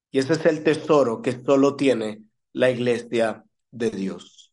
Y 0.09 0.17
ese 0.17 0.33
es 0.33 0.47
el 0.47 0.63
tesoro 0.63 1.21
que 1.21 1.43
solo 1.43 1.75
tiene 1.75 2.23
la 2.51 2.71
iglesia 2.71 3.45
de 3.69 3.91
Dios. 3.91 4.51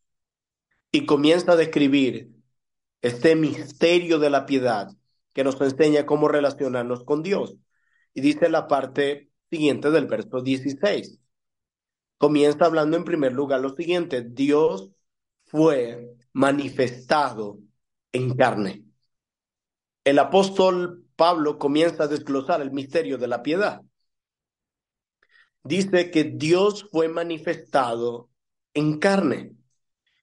Y 0.91 1.07
comienza 1.07 1.53
a 1.53 1.55
describir 1.55 2.29
este 3.01 3.35
misterio 3.35 4.19
de 4.19 4.29
la 4.29 4.45
piedad 4.45 4.89
que 5.33 5.43
nos 5.43 5.59
enseña 5.59 6.05
cómo 6.05 6.27
relacionarnos 6.27 7.03
con 7.03 7.23
Dios. 7.23 7.55
Y 8.13 8.21
dice 8.21 8.47
la 8.47 8.67
parte 8.67 9.31
siguiente 9.49 9.89
del 9.89 10.05
verso 10.05 10.43
16. 10.43 11.19
Comienza 12.19 12.65
hablando 12.65 12.95
en 12.95 13.05
primer 13.05 13.33
lugar 13.33 13.59
lo 13.61 13.75
siguiente, 13.75 14.21
Dios 14.21 14.91
fue 15.45 16.15
manifestado 16.31 17.57
en 18.11 18.35
carne 18.35 18.88
el 20.03 20.19
apóstol 20.19 21.05
Pablo 21.15 21.57
comienza 21.57 22.03
a 22.03 22.07
desglosar 22.07 22.61
el 22.61 22.71
misterio 22.71 23.17
de 23.17 23.27
la 23.27 23.43
piedad. 23.43 23.81
Dice 25.63 26.11
que 26.11 26.23
Dios 26.23 26.87
fue 26.91 27.09
manifestado 27.09 28.29
en 28.73 28.99
carne 28.99 29.51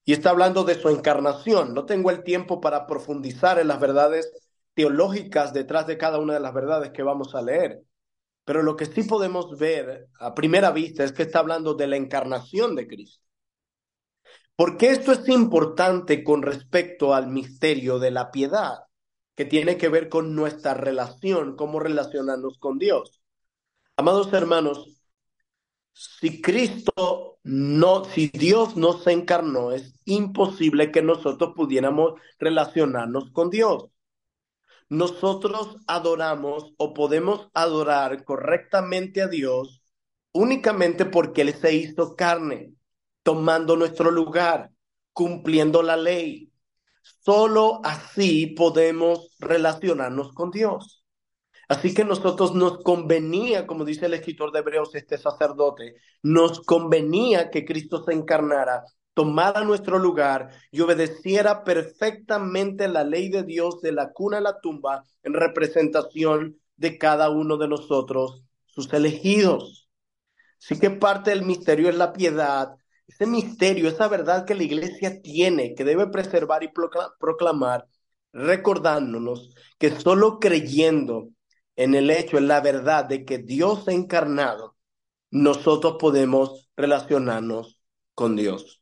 y 0.03 0.13
está 0.13 0.31
hablando 0.31 0.63
de 0.63 0.75
su 0.75 0.89
encarnación. 0.89 1.73
No 1.73 1.85
tengo 1.85 2.09
el 2.09 2.23
tiempo 2.23 2.59
para 2.59 2.87
profundizar 2.87 3.59
en 3.59 3.67
las 3.67 3.79
verdades 3.79 4.31
teológicas 4.73 5.53
detrás 5.53 5.85
de 5.85 5.97
cada 5.97 6.17
una 6.17 6.33
de 6.33 6.39
las 6.39 6.53
verdades 6.53 6.91
que 6.91 7.03
vamos 7.03 7.35
a 7.35 7.41
leer. 7.41 7.83
Pero 8.45 8.63
lo 8.63 8.75
que 8.75 8.85
sí 8.85 9.03
podemos 9.03 9.57
ver 9.57 10.07
a 10.19 10.33
primera 10.33 10.71
vista 10.71 11.03
es 11.03 11.11
que 11.11 11.23
está 11.23 11.39
hablando 11.39 11.75
de 11.75 11.87
la 11.87 11.97
encarnación 11.97 12.75
de 12.75 12.87
Cristo. 12.87 13.23
Porque 14.55 14.89
esto 14.89 15.11
es 15.11 15.27
importante 15.29 16.23
con 16.23 16.41
respecto 16.41 17.13
al 17.13 17.27
misterio 17.27 17.99
de 17.99 18.09
la 18.09 18.31
piedad 18.31 18.86
que 19.37 19.45
tiene 19.45 19.77
que 19.77 19.87
ver 19.87 20.09
con 20.09 20.35
nuestra 20.35 20.73
relación, 20.73 21.55
cómo 21.55 21.79
relacionarnos 21.79 22.57
con 22.57 22.79
Dios. 22.79 23.21
Amados 23.95 24.33
hermanos, 24.33 24.99
si 25.93 26.41
Cristo 26.41 27.37
no, 27.43 28.03
si 28.03 28.29
Dios 28.29 28.75
no 28.75 28.93
se 28.93 29.11
encarnó, 29.11 29.71
es 29.71 29.93
imposible 30.05 30.91
que 30.91 31.03
nosotros 31.03 31.53
pudiéramos 31.55 32.19
relacionarnos 32.39 33.29
con 33.31 33.51
Dios. 33.51 33.85
Nosotros 34.89 35.77
adoramos 35.85 36.73
o 36.77 36.95
podemos 36.95 37.49
adorar 37.53 38.23
correctamente 38.23 39.21
a 39.21 39.27
Dios 39.27 39.83
únicamente 40.31 41.05
porque 41.05 41.41
Él 41.41 41.53
se 41.53 41.75
hizo 41.75 42.15
carne, 42.15 42.73
tomando 43.21 43.75
nuestro 43.75 44.09
lugar, 44.09 44.71
cumpliendo 45.13 45.83
la 45.83 45.95
ley, 45.97 46.51
Solo 47.19 47.81
así 47.83 48.47
podemos 48.47 49.35
relacionarnos 49.39 50.33
con 50.33 50.51
Dios. 50.51 51.03
Así 51.67 51.93
que 51.93 52.05
nosotros 52.05 52.55
nos 52.55 52.81
convenía, 52.81 53.67
como 53.67 53.83
dice 53.83 54.05
el 54.05 54.13
escritor 54.13 54.51
de 54.51 54.59
Hebreos, 54.59 54.95
este 54.95 55.17
sacerdote, 55.17 55.95
nos 56.23 56.61
convenía 56.61 57.49
que 57.49 57.65
Cristo 57.65 58.03
se 58.05 58.13
encarnara, 58.13 58.85
tomara 59.13 59.65
nuestro 59.65 59.99
lugar 59.99 60.49
y 60.71 60.79
obedeciera 60.79 61.65
perfectamente 61.65 62.87
la 62.87 63.03
ley 63.03 63.29
de 63.29 63.43
Dios 63.43 63.81
de 63.81 63.91
la 63.91 64.13
cuna 64.13 64.37
a 64.37 64.41
la 64.41 64.61
tumba 64.61 65.03
en 65.23 65.33
representación 65.33 66.57
de 66.77 66.97
cada 66.97 67.29
uno 67.29 67.57
de 67.57 67.67
nosotros, 67.67 68.43
sus 68.67 68.93
elegidos. 68.93 69.89
Así 70.61 70.79
que 70.79 70.89
parte 70.89 71.31
del 71.31 71.43
misterio 71.43 71.89
es 71.89 71.97
la 71.97 72.13
piedad, 72.13 72.76
ese 73.07 73.25
misterio, 73.25 73.89
esa 73.89 74.07
verdad 74.07 74.45
que 74.45 74.55
la 74.55 74.63
iglesia 74.63 75.21
tiene, 75.21 75.73
que 75.75 75.83
debe 75.83 76.07
preservar 76.07 76.63
y 76.63 76.71
proclamar, 77.19 77.87
recordándonos 78.33 79.53
que 79.77 79.91
solo 79.91 80.39
creyendo 80.39 81.29
en 81.75 81.95
el 81.95 82.09
hecho, 82.09 82.37
en 82.37 82.47
la 82.47 82.59
verdad 82.59 83.05
de 83.05 83.23
que 83.23 83.37
Dios 83.37 83.87
ha 83.87 83.93
encarnado, 83.93 84.75
nosotros 85.31 85.97
podemos 85.99 86.69
relacionarnos 86.75 87.79
con 88.13 88.35
Dios. 88.35 88.81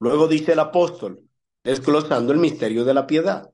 Luego 0.00 0.28
dice 0.28 0.52
el 0.52 0.58
apóstol, 0.60 1.22
desglosando 1.64 2.32
el 2.32 2.38
misterio 2.38 2.84
de 2.84 2.94
la 2.94 3.06
piedad. 3.06 3.50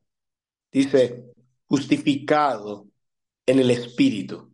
Dice, 0.70 1.32
justificado 1.66 2.88
en 3.46 3.61
el 3.61 3.70
Espíritu. 3.70 4.52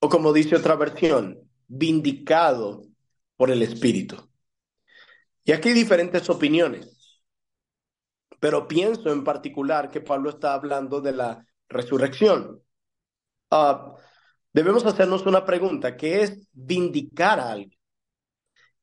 O 0.00 0.08
como 0.08 0.32
dice 0.32 0.56
otra 0.56 0.76
versión, 0.76 1.38
vindicado 1.66 2.91
por 3.36 3.50
el 3.50 3.62
Espíritu. 3.62 4.16
Y 5.44 5.52
aquí 5.52 5.70
hay 5.70 5.74
diferentes 5.74 6.28
opiniones, 6.30 7.22
pero 8.40 8.68
pienso 8.68 9.12
en 9.12 9.24
particular 9.24 9.90
que 9.90 10.00
Pablo 10.00 10.30
está 10.30 10.54
hablando 10.54 11.00
de 11.00 11.12
la 11.12 11.46
resurrección. 11.68 12.62
Ah, 13.50 13.94
debemos 14.52 14.84
hacernos 14.86 15.26
una 15.26 15.44
pregunta, 15.44 15.96
¿qué 15.96 16.22
es 16.22 16.48
vindicar 16.52 17.40
a 17.40 17.52
alguien? 17.52 17.78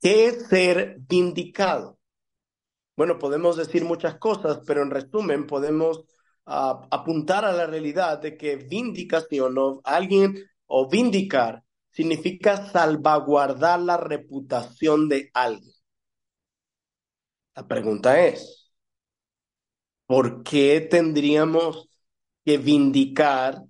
¿Qué 0.01 0.27
es 0.27 0.47
ser 0.47 0.97
vindicado? 0.99 1.99
Bueno, 2.95 3.17
podemos 3.17 3.55
decir 3.57 3.85
muchas 3.85 4.17
cosas, 4.17 4.59
pero 4.65 4.81
en 4.83 4.91
resumen 4.91 5.47
podemos 5.47 6.03
ah, 6.45 6.85
apuntar 6.91 7.45
a 7.45 7.53
la 7.53 7.65
realidad 7.67 8.19
de 8.19 8.37
que 8.37 8.57
vindicación 8.57 9.57
o 9.57 9.81
alguien 9.85 10.35
o 10.67 10.89
vindicar 10.89 11.63
significa 11.91 12.69
salvaguardar 12.71 13.79
la 13.79 13.97
reputación 13.97 15.09
de 15.09 15.29
alguien. 15.33 15.73
La 17.55 17.67
pregunta 17.67 18.25
es, 18.25 18.71
¿por 20.05 20.43
qué 20.43 20.81
tendríamos 20.81 21.89
que 22.45 22.57
vindicar 22.57 23.63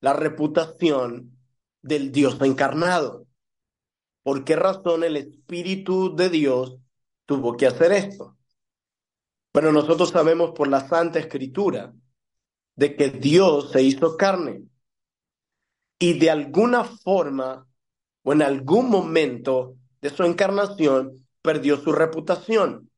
la 0.00 0.12
reputación 0.12 1.38
del 1.82 2.12
Dios 2.12 2.40
encarnado? 2.40 3.26
¿Por 4.22 4.44
qué 4.44 4.56
razón 4.56 5.04
el 5.04 5.16
Espíritu 5.16 6.16
de 6.16 6.28
Dios 6.28 6.78
tuvo 7.26 7.56
que 7.56 7.66
hacer 7.66 7.92
esto? 7.92 8.36
Pero 9.52 9.72
nosotros 9.72 10.10
sabemos 10.10 10.50
por 10.50 10.68
la 10.68 10.86
Santa 10.88 11.18
Escritura 11.18 11.94
de 12.74 12.96
que 12.96 13.10
Dios 13.10 13.70
se 13.70 13.82
hizo 13.82 14.16
carne 14.16 14.64
y 15.98 16.18
de 16.18 16.30
alguna 16.30 16.84
forma 16.84 17.66
o 18.22 18.32
en 18.32 18.42
algún 18.42 18.90
momento 18.90 19.76
de 20.00 20.10
su 20.10 20.24
encarnación 20.24 21.26
perdió 21.42 21.76
su 21.76 21.92
reputación. 21.92 22.90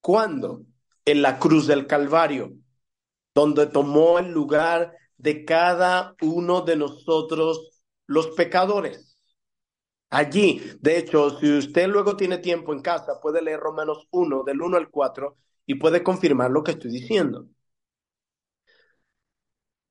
¿Cuándo? 0.00 0.62
En 1.04 1.22
la 1.22 1.38
cruz 1.38 1.66
del 1.66 1.86
Calvario, 1.86 2.52
donde 3.34 3.66
tomó 3.66 4.18
el 4.18 4.30
lugar 4.30 4.94
de 5.16 5.44
cada 5.44 6.14
uno 6.20 6.60
de 6.60 6.76
nosotros 6.76 7.82
los 8.06 8.28
pecadores. 8.28 9.16
Allí, 10.10 10.62
de 10.80 10.98
hecho, 10.98 11.38
si 11.40 11.58
usted 11.58 11.88
luego 11.88 12.16
tiene 12.16 12.38
tiempo 12.38 12.72
en 12.72 12.82
casa, 12.82 13.20
puede 13.20 13.42
leer 13.42 13.60
Romanos 13.60 14.06
1, 14.10 14.44
del 14.44 14.60
1 14.60 14.76
al 14.76 14.90
4, 14.90 15.36
y 15.66 15.74
puede 15.76 16.02
confirmar 16.02 16.50
lo 16.50 16.62
que 16.62 16.72
estoy 16.72 16.90
diciendo. 16.90 17.46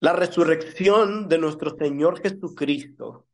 La 0.04 0.12
resurrección 0.12 1.30
de 1.30 1.38
nuestro 1.38 1.78
Señor 1.78 2.22
Jesucristo 2.22 3.26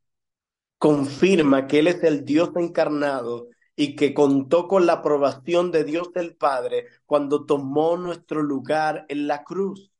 confirma 0.78 1.66
que 1.66 1.80
Él 1.80 1.88
es 1.88 2.04
el 2.04 2.24
Dios 2.24 2.50
encarnado 2.54 3.48
y 3.74 3.96
que 3.96 4.14
contó 4.14 4.68
con 4.68 4.86
la 4.86 4.92
aprobación 4.92 5.72
de 5.72 5.82
Dios 5.82 6.10
el 6.14 6.36
Padre 6.36 6.86
cuando 7.06 7.44
tomó 7.44 7.96
nuestro 7.96 8.40
lugar 8.44 9.04
en 9.08 9.26
la 9.26 9.42
cruz. 9.42 9.90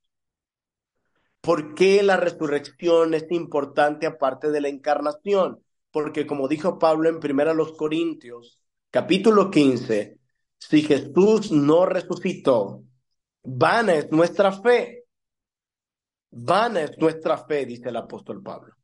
¿Por 1.40 1.74
qué 1.74 2.04
la 2.04 2.16
resurrección 2.16 3.14
es 3.14 3.26
importante 3.32 4.06
aparte 4.06 4.52
de 4.52 4.60
la 4.60 4.68
encarnación? 4.68 5.64
Porque 5.90 6.24
como 6.24 6.46
dijo 6.46 6.78
Pablo 6.78 7.08
en 7.08 7.16
1 7.16 7.76
Corintios, 7.76 8.60
capítulo 8.92 9.50
15, 9.50 10.20
si 10.56 10.82
Jesús 10.82 11.50
no 11.50 11.84
resucitó, 11.84 12.84
vana 13.42 13.94
es 13.94 14.12
nuestra 14.12 14.52
fe. 14.52 14.99
Vana 16.30 16.82
es 16.82 16.98
nuestra 16.98 17.38
fe, 17.38 17.66
dice 17.66 17.88
el 17.88 17.96
apóstol 17.96 18.42
Pablo. 18.42 18.74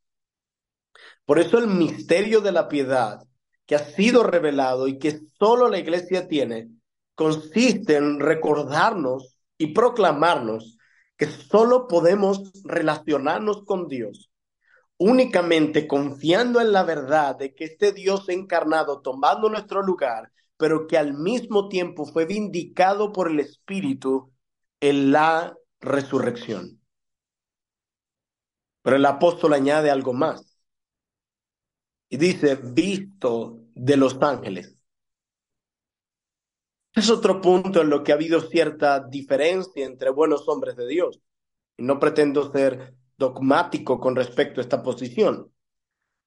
Por 1.25 1.39
eso 1.39 1.59
el 1.59 1.67
misterio 1.67 2.41
de 2.41 2.53
la 2.53 2.69
piedad 2.69 3.21
que 3.67 3.75
ha 3.75 3.81
sido 3.81 4.23
revelado 4.23 4.89
y 4.89 4.99
que 4.99 5.21
solo 5.39 5.69
la 5.69 5.79
iglesia 5.79 6.29
tiene, 6.29 6.71
consiste 7.15 7.97
en 7.97 8.21
recordarnos 8.21 9.39
y 9.59 9.69
proclamarnos 9.69 10.79
que 11.17 11.27
solo 11.27 11.89
podemos 11.89 12.53
relacionarnos 12.65 13.65
con 13.65 13.89
Dios 13.89 14.31
únicamente 14.99 15.87
confiando 15.87 16.61
en 16.61 16.73
la 16.73 16.83
verdad 16.83 17.37
de 17.37 17.55
que 17.55 17.65
este 17.65 17.93
Dios 17.93 18.31
encarnado 18.31 19.03
tomando 19.03 19.51
nuestro 19.51 19.83
lugar 19.83 20.33
pero 20.57 20.87
que 20.87 20.97
al 20.97 21.15
mismo 21.15 21.69
tiempo 21.69 22.07
fue 22.07 22.25
vindicado 22.25 23.13
por 23.13 23.31
el 23.31 23.41
Espíritu 23.41 24.33
en 24.81 25.13
la 25.13 25.55
resurrección. 25.81 26.76
Pero 28.87 28.97
el 28.97 29.05
apóstol 29.05 29.55
añade 29.55 29.91
algo 29.91 30.13
más. 30.13 30.61
Y 32.09 32.19
dice, 32.19 32.55
visto 32.55 33.65
de 33.75 33.97
los 33.97 34.17
ángeles. 34.23 34.79
Es 36.95 37.11
otro 37.11 37.41
punto 37.41 37.83
en 37.83 37.91
lo 37.91 38.05
que 38.05 38.13
ha 38.13 38.15
habido 38.15 38.41
cierta 38.41 39.01
diferencia 39.01 39.85
entre 39.85 40.11
buenos 40.11 40.47
hombres 40.47 40.77
de 40.77 40.87
Dios. 40.87 41.19
Y 41.77 41.83
no 41.83 41.99
pretendo 41.99 42.53
ser 42.53 42.95
dogmático 43.19 43.99
con 43.99 44.15
respecto 44.15 44.61
a 44.61 44.63
esta 44.63 44.85
posición. 44.85 45.53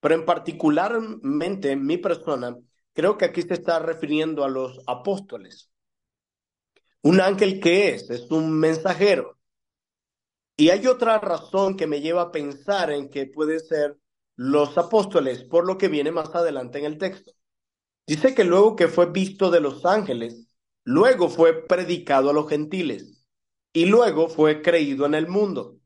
Pero 0.01 0.15
en 0.15 0.25
particularmente 0.25 1.71
en 1.71 1.85
mi 1.85 1.95
persona, 1.95 2.57
Creo 2.99 3.17
que 3.17 3.23
aquí 3.23 3.43
se 3.43 3.53
está 3.53 3.79
refiriendo 3.79 4.43
a 4.43 4.49
los 4.49 4.81
apóstoles. 4.85 5.71
Un 7.01 7.21
ángel 7.21 7.61
que 7.61 7.93
es, 7.93 8.09
es 8.09 8.29
un 8.29 8.51
mensajero. 8.51 9.38
Y 10.59 10.71
hay 10.71 10.87
otra 10.87 11.19
razón 11.19 11.77
que 11.77 11.87
me 11.87 12.01
lleva 12.01 12.23
a 12.23 12.31
pensar 12.31 12.91
en 12.91 13.09
que 13.09 13.25
puede 13.25 13.59
ser 13.59 13.97
los 14.35 14.77
apóstoles, 14.77 15.45
por 15.45 15.65
lo 15.65 15.77
que 15.77 15.87
viene 15.87 16.11
más 16.11 16.35
adelante 16.35 16.79
en 16.79 16.85
el 16.85 16.97
texto. 16.97 17.31
Dice 18.05 18.35
que 18.35 18.43
luego 18.43 18.75
que 18.75 18.89
fue 18.89 19.09
visto 19.11 19.51
de 19.51 19.61
los 19.61 19.85
ángeles, 19.85 20.49
luego 20.83 21.29
fue 21.29 21.65
predicado 21.65 22.29
a 22.29 22.33
los 22.33 22.49
gentiles 22.49 23.25
y 23.71 23.85
luego 23.85 24.27
fue 24.27 24.61
creído 24.61 25.05
en 25.05 25.13
el 25.13 25.29
mundo. 25.29 25.77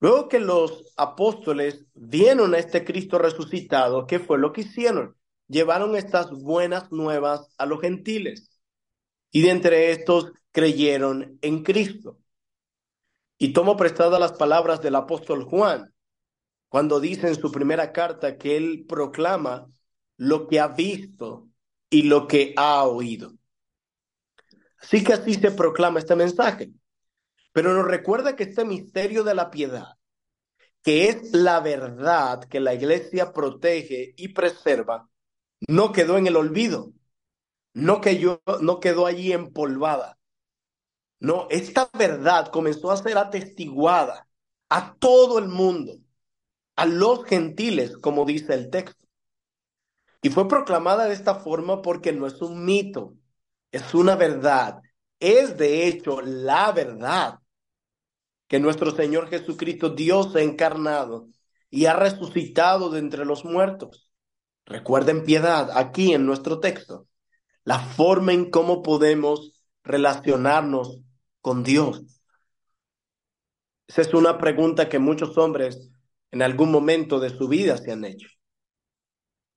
Luego 0.00 0.28
que 0.28 0.40
los 0.40 0.92
apóstoles 0.98 1.86
vieron 1.94 2.54
a 2.54 2.58
este 2.58 2.84
Cristo 2.84 3.18
resucitado, 3.18 4.06
¿qué 4.06 4.18
fue 4.18 4.38
lo 4.38 4.52
que 4.52 4.62
hicieron? 4.62 5.16
llevaron 5.48 5.96
estas 5.96 6.30
buenas 6.30 6.92
nuevas 6.92 7.54
a 7.58 7.66
los 7.66 7.80
gentiles 7.80 8.50
y 9.32 9.42
de 9.42 9.50
entre 9.50 9.90
estos 9.90 10.32
creyeron 10.52 11.38
en 11.42 11.62
Cristo. 11.64 12.19
Y 13.42 13.54
tomo 13.54 13.74
prestadas 13.74 14.20
las 14.20 14.34
palabras 14.34 14.82
del 14.82 14.96
apóstol 14.96 15.44
Juan 15.44 15.94
cuando 16.68 17.00
dice 17.00 17.26
en 17.26 17.40
su 17.40 17.50
primera 17.50 17.90
carta 17.90 18.36
que 18.36 18.58
él 18.58 18.84
proclama 18.86 19.66
lo 20.18 20.46
que 20.46 20.60
ha 20.60 20.68
visto 20.68 21.48
y 21.88 22.02
lo 22.02 22.28
que 22.28 22.52
ha 22.58 22.84
oído. 22.84 23.32
Así 24.78 25.02
que 25.02 25.14
así 25.14 25.32
se 25.32 25.52
proclama 25.52 26.00
este 26.00 26.16
mensaje. 26.16 26.70
Pero 27.52 27.72
nos 27.72 27.86
recuerda 27.86 28.36
que 28.36 28.42
este 28.42 28.66
misterio 28.66 29.24
de 29.24 29.34
la 29.34 29.50
piedad, 29.50 29.96
que 30.82 31.08
es 31.08 31.32
la 31.32 31.60
verdad 31.60 32.44
que 32.44 32.60
la 32.60 32.74
iglesia 32.74 33.32
protege 33.32 34.12
y 34.18 34.28
preserva, 34.34 35.08
no 35.66 35.92
quedó 35.92 36.18
en 36.18 36.26
el 36.26 36.36
olvido, 36.36 36.92
no, 37.72 38.02
quedó, 38.02 38.42
no 38.60 38.80
quedó 38.80 39.06
allí 39.06 39.32
empolvada. 39.32 40.18
No, 41.20 41.46
esta 41.50 41.90
verdad 41.96 42.48
comenzó 42.50 42.90
a 42.90 42.96
ser 42.96 43.18
atestiguada 43.18 44.26
a 44.70 44.94
todo 44.94 45.38
el 45.38 45.48
mundo, 45.48 45.98
a 46.76 46.86
los 46.86 47.24
gentiles, 47.26 47.96
como 47.98 48.24
dice 48.24 48.54
el 48.54 48.70
texto. 48.70 49.06
Y 50.22 50.30
fue 50.30 50.48
proclamada 50.48 51.04
de 51.06 51.14
esta 51.14 51.34
forma 51.34 51.82
porque 51.82 52.12
no 52.12 52.26
es 52.26 52.40
un 52.40 52.64
mito, 52.64 53.14
es 53.70 53.94
una 53.94 54.16
verdad. 54.16 54.80
Es 55.18 55.56
de 55.58 55.86
hecho 55.86 56.20
la 56.22 56.72
verdad 56.72 57.38
que 58.48 58.58
nuestro 58.58 58.90
Señor 58.90 59.28
Jesucristo, 59.28 59.90
Dios 59.90 60.34
encarnado 60.36 61.28
y 61.70 61.86
ha 61.86 61.94
resucitado 61.94 62.90
de 62.90 62.98
entre 62.98 63.24
los 63.24 63.44
muertos. 63.44 64.10
Recuerden 64.64 65.24
piedad 65.24 65.70
aquí 65.76 66.14
en 66.14 66.26
nuestro 66.26 66.60
texto, 66.60 67.06
la 67.64 67.78
forma 67.78 68.32
en 68.32 68.50
cómo 68.50 68.82
podemos 68.82 69.64
relacionarnos 69.84 71.00
con 71.40 71.62
Dios. 71.62 72.04
Esa 73.86 74.02
es 74.02 74.14
una 74.14 74.38
pregunta 74.38 74.88
que 74.88 74.98
muchos 74.98 75.36
hombres 75.36 75.90
en 76.30 76.42
algún 76.42 76.70
momento 76.70 77.18
de 77.18 77.30
su 77.30 77.48
vida 77.48 77.76
se 77.76 77.92
han 77.92 78.04
hecho. 78.04 78.28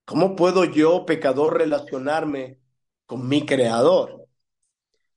¿Cómo 0.06 0.36
puedo 0.36 0.66
yo, 0.66 1.06
pecador, 1.06 1.58
relacionarme 1.58 2.60
con 3.06 3.28
mi 3.28 3.46
Creador? 3.46 4.28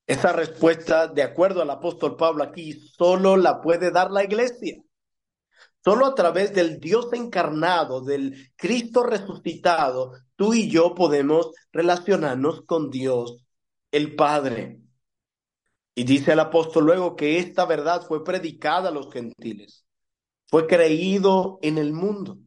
Esa 0.07 0.33
respuesta, 0.33 1.09
de 1.09 1.23
acuerdo 1.23 1.63
al 1.63 1.71
apóstol 1.71 2.17
Pablo 2.17 2.45
aquí, 2.45 2.73
solo 2.73 3.37
la 3.37 3.61
puede 3.61 3.91
dar 3.91 4.11
la 4.11 4.23
iglesia. 4.23 4.81
Solo 5.83 6.07
a 6.07 6.15
través 6.15 6.53
del 6.53 6.79
Dios 6.79 7.13
encarnado, 7.13 8.01
del 8.01 8.53
Cristo 8.57 9.03
resucitado, 9.03 10.13
tú 10.37 10.53
y 10.55 10.69
yo 10.69 10.95
podemos 10.95 11.53
relacionarnos 11.73 12.63
con 12.63 12.91
Dios, 12.91 13.45
el 13.91 14.15
Padre. 14.15 14.86
Y 15.99 16.05
dice 16.05 16.33
el 16.33 16.41
apóstol 16.41 16.85
luego 16.85 17.17
que 17.17 17.39
esta 17.39 17.65
verdad 17.65 18.03
fue 18.07 18.23
predicada 18.23 18.91
a 18.91 18.93
los 18.93 19.11
gentiles, 19.11 19.87
fue 20.47 20.67
creído 20.67 21.59
en 21.63 21.79
el 21.79 21.95
mundo. 21.95 22.39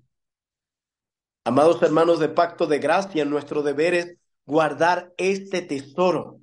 Amados 1.46 1.82
hermanos 1.82 2.20
de 2.20 2.30
pacto 2.30 2.68
de 2.68 2.78
gracia, 2.78 3.26
nuestro 3.26 3.64
deber 3.64 3.96
es 3.96 4.18
guardar 4.46 5.14
este 5.18 5.64
tesoro. 5.64 6.40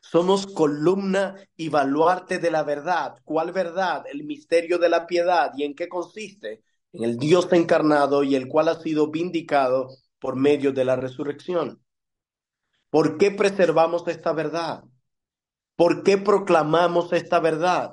Somos 0.00 0.48
columna 0.48 1.36
y 1.56 1.68
baluarte 1.68 2.40
de 2.40 2.50
la 2.50 2.64
verdad. 2.64 3.14
¿Cuál 3.22 3.52
verdad? 3.52 4.04
El 4.12 4.24
misterio 4.24 4.78
de 4.78 4.88
la 4.88 5.06
piedad. 5.06 5.52
¿Y 5.56 5.62
en 5.62 5.76
qué 5.76 5.88
consiste? 5.88 6.64
En 6.92 7.04
el 7.04 7.16
Dios 7.16 7.50
encarnado 7.52 8.24
y 8.24 8.34
el 8.34 8.48
cual 8.48 8.68
ha 8.68 8.80
sido 8.80 9.08
vindicado 9.08 9.88
por 10.18 10.34
medio 10.34 10.72
de 10.72 10.84
la 10.84 10.96
resurrección. 10.96 11.80
¿Por 12.90 13.18
qué 13.18 13.30
preservamos 13.30 14.08
esta 14.08 14.32
verdad? 14.32 14.82
¿Por 15.76 16.02
qué 16.02 16.18
proclamamos 16.18 17.12
esta 17.12 17.40
verdad? 17.40 17.92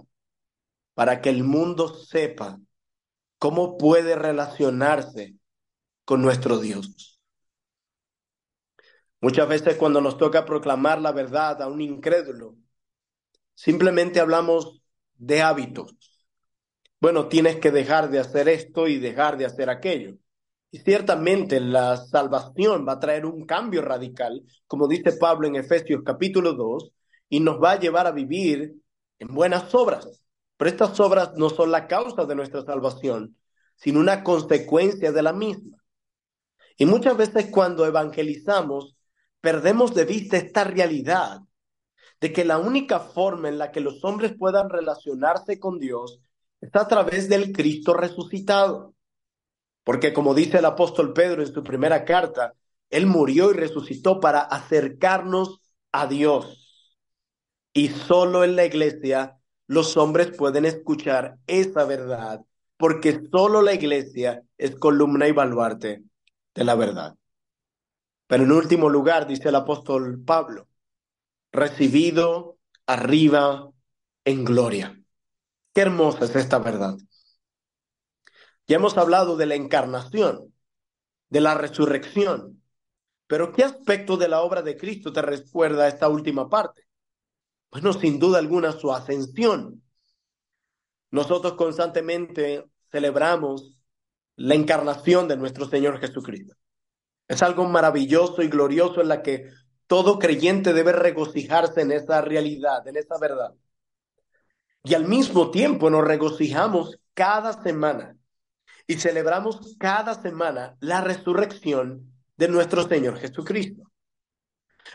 Para 0.93 1.21
que 1.21 1.29
el 1.29 1.43
mundo 1.43 1.87
sepa 1.89 2.59
cómo 3.39 3.77
puede 3.77 4.15
relacionarse 4.15 5.35
con 6.05 6.21
nuestro 6.21 6.59
Dios. 6.59 7.19
Muchas 9.19 9.47
veces 9.47 9.77
cuando 9.77 10.01
nos 10.01 10.17
toca 10.17 10.45
proclamar 10.45 11.01
la 11.01 11.11
verdad 11.11 11.61
a 11.61 11.67
un 11.67 11.81
incrédulo, 11.81 12.55
simplemente 13.53 14.19
hablamos 14.19 14.81
de 15.15 15.41
hábitos. 15.41 15.95
Bueno, 16.99 17.27
tienes 17.27 17.57
que 17.57 17.71
dejar 17.71 18.11
de 18.11 18.19
hacer 18.19 18.47
esto 18.47 18.87
y 18.87 18.99
dejar 18.99 19.37
de 19.37 19.45
hacer 19.45 19.69
aquello. 19.69 20.17
Y 20.69 20.79
ciertamente 20.79 21.59
la 21.59 21.97
salvación 21.97 22.85
va 22.87 22.93
a 22.93 22.99
traer 22.99 23.25
un 23.25 23.45
cambio 23.45 23.81
radical, 23.81 24.43
como 24.67 24.87
dice 24.87 25.13
Pablo 25.13 25.47
en 25.47 25.55
Efesios 25.55 26.01
capítulo 26.05 26.53
2, 26.53 26.91
y 27.31 27.39
nos 27.39 27.63
va 27.63 27.71
a 27.71 27.79
llevar 27.79 28.07
a 28.07 28.11
vivir 28.11 28.75
en 29.17 29.33
buenas 29.33 29.73
obras. 29.73 30.21
Pero 30.57 30.69
estas 30.69 30.99
obras 30.99 31.31
no 31.37 31.49
son 31.49 31.71
la 31.71 31.87
causa 31.87 32.25
de 32.25 32.35
nuestra 32.35 32.61
salvación, 32.63 33.37
sino 33.77 34.01
una 34.01 34.21
consecuencia 34.21 35.13
de 35.13 35.23
la 35.23 35.31
misma. 35.31 35.77
Y 36.75 36.85
muchas 36.85 37.15
veces 37.15 37.47
cuando 37.49 37.85
evangelizamos, 37.85 38.97
perdemos 39.39 39.95
de 39.95 40.03
vista 40.03 40.35
esta 40.35 40.65
realidad 40.65 41.39
de 42.19 42.33
que 42.33 42.43
la 42.43 42.57
única 42.57 42.99
forma 42.99 43.47
en 43.47 43.57
la 43.57 43.71
que 43.71 43.79
los 43.79 44.03
hombres 44.03 44.33
puedan 44.37 44.69
relacionarse 44.69 45.57
con 45.57 45.79
Dios 45.79 46.19
está 46.59 46.81
a 46.81 46.87
través 46.89 47.29
del 47.29 47.53
Cristo 47.53 47.93
resucitado. 47.93 48.93
Porque 49.85 50.11
como 50.11 50.33
dice 50.33 50.57
el 50.57 50.65
apóstol 50.65 51.13
Pedro 51.13 51.41
en 51.41 51.53
su 51.53 51.63
primera 51.63 52.03
carta, 52.03 52.55
Él 52.89 53.05
murió 53.05 53.51
y 53.51 53.53
resucitó 53.53 54.19
para 54.19 54.41
acercarnos 54.41 55.61
a 55.93 56.07
Dios. 56.07 56.60
Y 57.73 57.87
solo 57.89 58.43
en 58.43 58.55
la 58.55 58.65
iglesia 58.65 59.37
los 59.67 59.95
hombres 59.97 60.35
pueden 60.35 60.65
escuchar 60.65 61.37
esa 61.47 61.85
verdad, 61.85 62.41
porque 62.77 63.21
solo 63.31 63.61
la 63.61 63.73
iglesia 63.73 64.43
es 64.57 64.75
columna 64.75 65.27
y 65.27 65.31
baluarte 65.31 66.03
de 66.53 66.63
la 66.63 66.75
verdad. 66.75 67.15
Pero 68.27 68.43
en 68.43 68.51
último 68.51 68.89
lugar, 68.89 69.27
dice 69.27 69.49
el 69.49 69.55
apóstol 69.55 70.21
Pablo, 70.25 70.67
recibido 71.51 72.57
arriba 72.85 73.69
en 74.25 74.45
gloria. 74.45 75.01
Qué 75.73 75.81
hermosa 75.81 76.25
es 76.25 76.35
esta 76.35 76.59
verdad. 76.59 76.97
Ya 78.67 78.77
hemos 78.77 78.97
hablado 78.97 79.35
de 79.37 79.45
la 79.45 79.55
encarnación, 79.55 80.53
de 81.29 81.41
la 81.41 81.55
resurrección, 81.55 82.63
pero 83.27 83.53
¿qué 83.53 83.63
aspecto 83.63 84.17
de 84.17 84.27
la 84.27 84.41
obra 84.41 84.61
de 84.61 84.77
Cristo 84.77 85.13
te 85.13 85.21
recuerda 85.21 85.87
esta 85.87 86.09
última 86.09 86.49
parte? 86.49 86.83
Bueno, 87.71 87.93
sin 87.93 88.19
duda 88.19 88.37
alguna 88.37 88.73
su 88.73 88.91
ascensión. 88.91 89.81
Nosotros 91.09 91.53
constantemente 91.53 92.65
celebramos 92.91 93.77
la 94.35 94.55
encarnación 94.55 95.27
de 95.27 95.37
nuestro 95.37 95.65
Señor 95.65 95.99
Jesucristo. 95.99 96.55
Es 97.27 97.41
algo 97.41 97.65
maravilloso 97.65 98.41
y 98.41 98.49
glorioso 98.49 99.01
en 99.01 99.07
la 99.07 99.21
que 99.21 99.49
todo 99.87 100.19
creyente 100.19 100.73
debe 100.73 100.91
regocijarse 100.91 101.81
en 101.81 101.91
esa 101.91 102.21
realidad, 102.21 102.85
en 102.87 102.97
esa 102.97 103.17
verdad. 103.17 103.53
Y 104.83 104.93
al 104.93 105.07
mismo 105.07 105.51
tiempo 105.51 105.89
nos 105.89 106.03
regocijamos 106.03 106.97
cada 107.13 107.61
semana 107.61 108.17
y 108.87 108.95
celebramos 108.95 109.75
cada 109.79 110.15
semana 110.21 110.75
la 110.81 111.01
resurrección 111.01 112.11
de 112.35 112.47
nuestro 112.47 112.87
Señor 112.87 113.17
Jesucristo. 113.17 113.83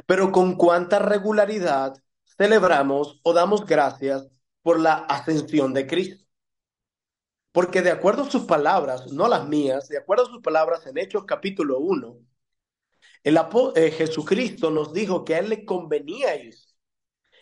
Pero 0.07 0.33
con 0.33 0.57
cuánta 0.57 0.99
regularidad 0.99 1.95
celebramos 2.39 3.21
o 3.23 3.33
damos 3.33 3.65
gracias 3.67 4.27
por 4.63 4.81
la 4.81 4.95
ascensión 4.95 5.73
de 5.75 5.87
Cristo. 5.87 6.25
Porque 7.53 7.83
de 7.83 7.91
acuerdo 7.91 8.25
a 8.25 8.31
sus 8.31 8.45
palabras, 8.45 9.13
no 9.13 9.29
las 9.29 9.49
mías, 9.49 9.89
de 9.89 9.99
acuerdo 9.99 10.25
a 10.25 10.31
sus 10.31 10.43
palabras 10.43 10.87
en 10.87 10.99
Hechos 10.99 11.25
capítulo 11.25 11.79
1, 11.79 12.19
el 13.25 13.39
eh, 13.75 13.91
Jesucristo 13.91 14.71
nos 14.71 14.93
dijo 14.93 15.25
que 15.25 15.35
a 15.35 15.39
él 15.41 15.49
le 15.49 15.65
convenía 15.65 16.37
ir. 16.37 16.55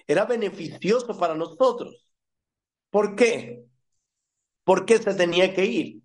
Era 0.06 0.24
beneficioso 0.24 1.16
para 1.18 1.34
nosotros. 1.34 2.06
¿Por 2.90 3.16
qué? 3.16 3.66
¿Por 4.64 4.86
qué 4.86 4.98
se 4.98 5.14
tenía 5.14 5.54
que 5.54 5.64
ir? 5.66 6.02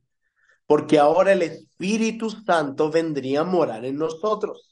Porque 0.65 0.99
ahora 0.99 1.33
el 1.33 1.43
Espíritu 1.43 2.29
Santo 2.29 2.91
vendría 2.91 3.41
a 3.41 3.43
morar 3.45 3.85
en 3.85 3.97
nosotros. 3.97 4.68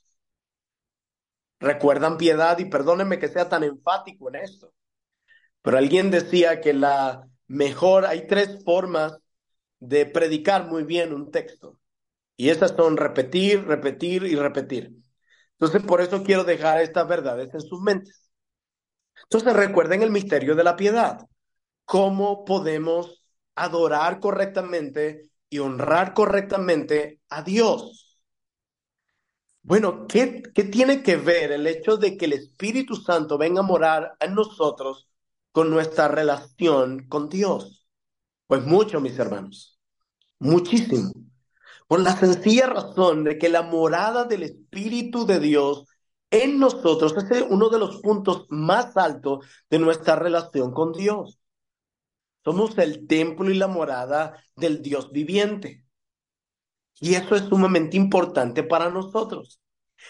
Recuerdan 1.59 2.17
piedad 2.17 2.57
y 2.59 2.65
perdónenme 2.65 3.19
que 3.19 3.27
sea 3.27 3.49
tan 3.49 3.63
enfático 3.63 4.29
en 4.29 4.35
esto. 4.35 4.73
Pero 5.61 5.77
alguien 5.77 6.11
decía 6.11 6.61
que 6.61 6.73
la 6.73 7.27
mejor, 7.47 8.05
hay 8.05 8.27
tres 8.27 8.63
formas 8.63 9.17
de 9.79 10.05
predicar 10.05 10.67
muy 10.67 10.83
bien 10.83 11.13
un 11.13 11.31
texto. 11.31 11.79
Y 12.37 12.49
esas 12.49 12.71
son 12.77 12.97
repetir, 12.97 13.65
repetir 13.65 14.23
y 14.23 14.35
repetir. 14.35 14.93
Entonces, 15.53 15.83
por 15.83 16.01
eso 16.01 16.23
quiero 16.23 16.43
dejar 16.43 16.81
estas 16.81 17.07
verdades 17.07 17.53
en 17.53 17.61
sus 17.61 17.81
mentes. 17.81 18.29
Entonces, 19.23 19.53
recuerden 19.55 20.01
el 20.03 20.11
misterio 20.11 20.55
de 20.55 20.63
la 20.63 20.75
piedad. 20.75 21.19
¿Cómo 21.85 22.45
podemos 22.45 23.23
adorar 23.55 24.19
correctamente 24.19 25.31
y 25.49 25.59
honrar 25.59 26.13
correctamente 26.13 27.21
a 27.29 27.43
Dios? 27.43 28.06
Bueno, 29.67 30.07
¿qué, 30.07 30.43
¿qué 30.55 30.63
tiene 30.63 31.03
que 31.03 31.17
ver 31.17 31.51
el 31.51 31.67
hecho 31.67 31.97
de 31.97 32.15
que 32.15 32.23
el 32.23 32.31
Espíritu 32.31 32.95
Santo 32.95 33.37
venga 33.37 33.59
a 33.59 33.63
morar 33.63 34.15
en 34.21 34.33
nosotros 34.33 35.09
con 35.51 35.69
nuestra 35.69 36.07
relación 36.07 37.05
con 37.09 37.27
Dios? 37.27 37.85
Pues 38.47 38.63
mucho, 38.65 39.01
mis 39.01 39.19
hermanos, 39.19 39.77
muchísimo. 40.39 41.11
Por 41.85 41.99
la 41.99 42.15
sencilla 42.15 42.67
razón 42.67 43.25
de 43.25 43.37
que 43.37 43.49
la 43.49 43.61
morada 43.61 44.23
del 44.23 44.43
Espíritu 44.43 45.25
de 45.25 45.41
Dios 45.41 45.83
en 46.31 46.59
nosotros 46.59 47.13
es 47.29 47.45
uno 47.49 47.67
de 47.67 47.79
los 47.79 47.97
puntos 47.97 48.45
más 48.47 48.95
altos 48.95 49.45
de 49.69 49.79
nuestra 49.79 50.15
relación 50.15 50.71
con 50.71 50.93
Dios. 50.93 51.39
Somos 52.45 52.77
el 52.77 53.05
templo 53.05 53.51
y 53.51 53.55
la 53.55 53.67
morada 53.67 54.41
del 54.55 54.81
Dios 54.81 55.11
viviente. 55.11 55.83
Y 56.99 57.15
eso 57.15 57.35
es 57.35 57.43
sumamente 57.43 57.97
importante 57.97 58.63
para 58.63 58.89
nosotros. 58.89 59.59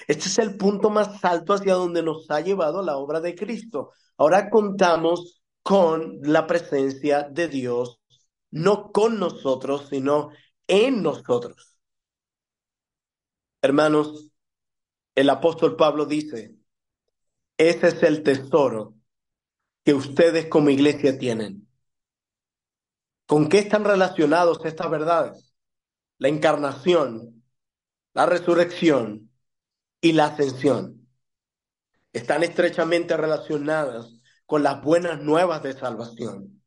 Este 0.08 0.28
es 0.28 0.38
el 0.38 0.58
punto 0.58 0.90
más 0.90 1.24
alto 1.24 1.54
hacia 1.54 1.74
donde 1.74 2.04
nos 2.04 2.30
ha 2.30 2.42
llevado 2.42 2.82
la 2.82 2.98
obra 2.98 3.20
de 3.20 3.36
Cristo. 3.36 3.92
Ahora 4.18 4.50
contamos 4.50 5.42
con 5.64 6.20
la 6.22 6.48
presencia 6.48 7.24
de 7.24 7.48
Dios 7.48 8.00
no 8.52 8.92
con 8.92 9.20
nosotros, 9.20 9.88
sino 9.90 10.30
en 10.68 11.04
nosotros. 11.04 11.78
Hermanos, 13.62 14.32
el 15.16 15.30
apóstol 15.30 15.76
Pablo 15.76 16.06
dice, 16.06 16.56
ese 17.58 17.88
es 17.88 18.04
el 18.04 18.24
tesoro 18.24 18.96
que 19.84 19.94
ustedes 19.94 20.48
como 20.48 20.70
iglesia 20.70 21.18
tienen. 21.18 21.68
¿Con 23.26 23.50
qué 23.50 23.60
están 23.60 23.84
relacionados 23.84 24.64
estas 24.64 24.90
verdades? 24.90 25.54
La 26.18 26.28
encarnación, 26.28 27.44
la 28.14 28.26
resurrección 28.26 29.32
y 30.02 30.14
la 30.14 30.28
ascensión. 30.28 31.08
Están 32.14 32.44
estrechamente 32.44 33.16
relacionadas 33.16 34.20
con 34.46 34.64
las 34.64 34.82
buenas 34.82 35.22
nuevas 35.22 35.62
de 35.64 35.74
salvación 35.74 36.58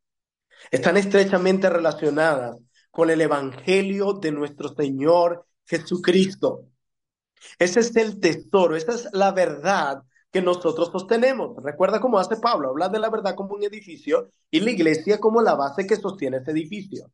están 0.70 0.96
estrechamente 0.96 1.70
relacionadas 1.70 2.56
con 2.90 3.10
el 3.10 3.20
Evangelio 3.20 4.14
de 4.14 4.32
nuestro 4.32 4.68
Señor 4.74 5.46
Jesucristo. 5.64 6.66
Ese 7.58 7.80
es 7.80 7.96
el 7.96 8.20
tesoro, 8.20 8.76
esa 8.76 8.94
es 8.94 9.08
la 9.12 9.32
verdad 9.32 10.02
que 10.30 10.42
nosotros 10.42 10.90
sostenemos. 10.92 11.56
Recuerda 11.62 12.00
cómo 12.00 12.18
hace 12.18 12.36
Pablo, 12.36 12.70
habla 12.70 12.88
de 12.88 12.98
la 12.98 13.10
verdad 13.10 13.34
como 13.34 13.54
un 13.54 13.64
edificio 13.64 14.30
y 14.50 14.60
la 14.60 14.70
iglesia 14.70 15.18
como 15.18 15.40
la 15.40 15.54
base 15.54 15.86
que 15.86 15.96
sostiene 15.96 16.38
ese 16.38 16.50
edificio. 16.50 17.10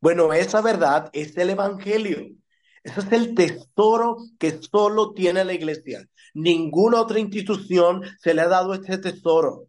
Bueno, 0.00 0.32
esa 0.32 0.60
verdad 0.60 1.10
es 1.12 1.36
el 1.36 1.50
Evangelio. 1.50 2.36
Ese 2.82 3.00
es 3.00 3.12
el 3.12 3.34
tesoro 3.34 4.18
que 4.38 4.60
solo 4.60 5.12
tiene 5.12 5.44
la 5.44 5.54
iglesia. 5.54 6.06
Ninguna 6.34 7.00
otra 7.00 7.18
institución 7.18 8.02
se 8.20 8.34
le 8.34 8.42
ha 8.42 8.48
dado 8.48 8.74
este 8.74 8.98
tesoro. 8.98 9.68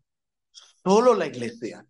Solo 0.84 1.14
la 1.14 1.28
iglesia. 1.28 1.86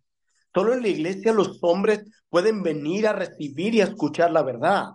Solo 0.54 0.74
en 0.74 0.82
la 0.82 0.88
iglesia 0.88 1.32
los 1.32 1.58
hombres 1.62 2.04
pueden 2.30 2.62
venir 2.62 3.06
a 3.08 3.12
recibir 3.12 3.74
y 3.74 3.80
a 3.80 3.84
escuchar 3.84 4.30
la 4.30 4.42
verdad. 4.42 4.92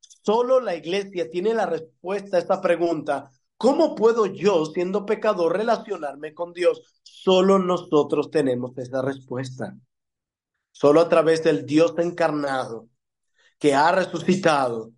Solo 0.00 0.60
la 0.60 0.74
iglesia 0.74 1.30
tiene 1.30 1.54
la 1.54 1.66
respuesta 1.66 2.36
a 2.36 2.40
esta 2.40 2.60
pregunta. 2.60 3.30
¿Cómo 3.56 3.94
puedo 3.94 4.26
yo, 4.26 4.66
siendo 4.66 5.06
pecador, 5.06 5.56
relacionarme 5.56 6.34
con 6.34 6.52
Dios? 6.52 7.00
Solo 7.02 7.58
nosotros 7.58 8.30
tenemos 8.30 8.76
esa 8.78 9.02
respuesta. 9.02 9.76
Solo 10.72 11.00
a 11.00 11.08
través 11.08 11.42
del 11.44 11.66
Dios 11.66 11.94
encarnado, 11.98 12.88
que 13.58 13.74
ha 13.74 13.92
resucitado, 13.92 14.92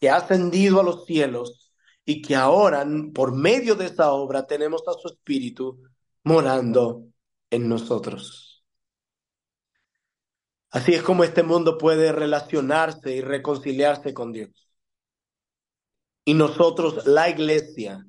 que 0.00 0.10
ha 0.10 0.16
ascendido 0.16 0.80
a 0.80 0.82
los 0.82 1.04
cielos 1.04 1.72
y 2.04 2.22
que 2.22 2.34
ahora, 2.34 2.86
por 3.14 3.32
medio 3.34 3.74
de 3.74 3.86
esa 3.86 4.12
obra, 4.12 4.46
tenemos 4.46 4.82
a 4.88 4.94
su 4.94 5.08
Espíritu 5.08 5.82
morando 6.24 7.06
en 7.50 7.68
nosotros. 7.68 8.64
Así 10.70 10.94
es 10.94 11.02
como 11.02 11.24
este 11.24 11.42
mundo 11.42 11.78
puede 11.78 12.12
relacionarse 12.12 13.14
y 13.16 13.20
reconciliarse 13.20 14.14
con 14.14 14.32
Dios. 14.32 14.50
Y 16.24 16.34
nosotros, 16.34 17.06
la 17.06 17.28
iglesia, 17.28 18.06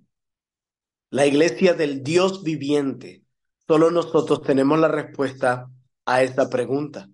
la 1.10 1.26
iglesia 1.26 1.74
del 1.74 2.04
Dios 2.04 2.43
viviente, 2.43 3.24
solo 3.67 3.89
nosotros 3.89 4.43
tenemos 4.43 4.80
la 4.80 4.88
respuesta 4.89 5.69
a 6.05 6.23
esa 6.23 6.49
pregunta. 6.49 7.09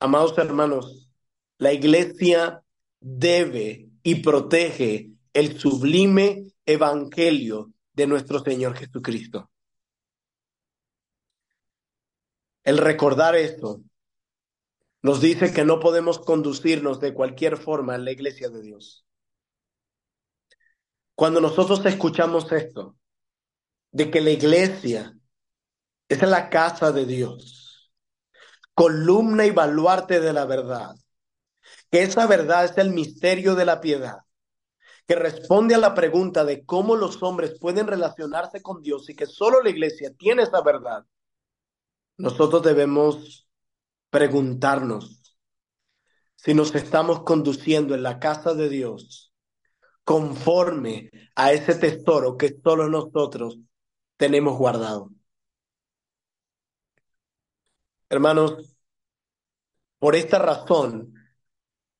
Amados 0.00 0.36
hermanos, 0.38 1.10
la 1.58 1.72
iglesia 1.72 2.62
debe 3.00 3.88
y 4.02 4.16
protege 4.16 5.10
el 5.32 5.58
sublime 5.58 6.52
evangelio 6.66 7.72
de 7.92 8.06
nuestro 8.06 8.40
Señor 8.40 8.76
Jesucristo. 8.76 9.50
El 12.64 12.78
recordar 12.78 13.34
esto 13.34 13.80
nos 15.02 15.20
dice 15.20 15.52
que 15.52 15.64
no 15.64 15.80
podemos 15.80 16.18
conducirnos 16.18 17.00
de 17.00 17.14
cualquier 17.14 17.56
forma 17.56 17.94
en 17.94 18.04
la 18.04 18.12
iglesia 18.12 18.50
de 18.50 18.62
Dios. 18.62 19.06
Cuando 21.14 21.40
nosotros 21.40 21.84
escuchamos 21.86 22.52
esto, 22.52 22.96
de 23.90 24.10
que 24.10 24.20
la 24.20 24.30
iglesia 24.30 25.17
es 26.08 26.22
la 26.22 26.50
casa 26.50 26.92
de 26.92 27.06
Dios, 27.06 27.92
columna 28.74 29.46
y 29.46 29.50
baluarte 29.50 30.20
de 30.20 30.32
la 30.32 30.46
verdad, 30.46 30.94
que 31.90 32.02
esa 32.02 32.26
verdad 32.26 32.64
es 32.64 32.78
el 32.78 32.90
misterio 32.90 33.54
de 33.54 33.64
la 33.64 33.80
piedad, 33.80 34.18
que 35.06 35.14
responde 35.14 35.74
a 35.74 35.78
la 35.78 35.94
pregunta 35.94 36.44
de 36.44 36.64
cómo 36.64 36.96
los 36.96 37.22
hombres 37.22 37.58
pueden 37.58 37.86
relacionarse 37.86 38.62
con 38.62 38.82
Dios 38.82 39.08
y 39.08 39.14
que 39.14 39.26
solo 39.26 39.62
la 39.62 39.70
iglesia 39.70 40.12
tiene 40.16 40.42
esa 40.42 40.60
verdad, 40.62 41.04
nosotros 42.16 42.62
debemos 42.62 43.48
preguntarnos 44.10 45.36
si 46.36 46.54
nos 46.54 46.74
estamos 46.74 47.22
conduciendo 47.24 47.94
en 47.94 48.02
la 48.02 48.18
casa 48.18 48.54
de 48.54 48.68
Dios 48.68 49.32
conforme 50.04 51.10
a 51.34 51.52
ese 51.52 51.74
tesoro 51.74 52.36
que 52.36 52.56
solo 52.62 52.88
nosotros 52.88 53.58
tenemos 54.16 54.56
guardado. 54.56 55.10
Hermanos, 58.10 58.76
por 59.98 60.14
esta 60.14 60.38
razón, 60.38 61.14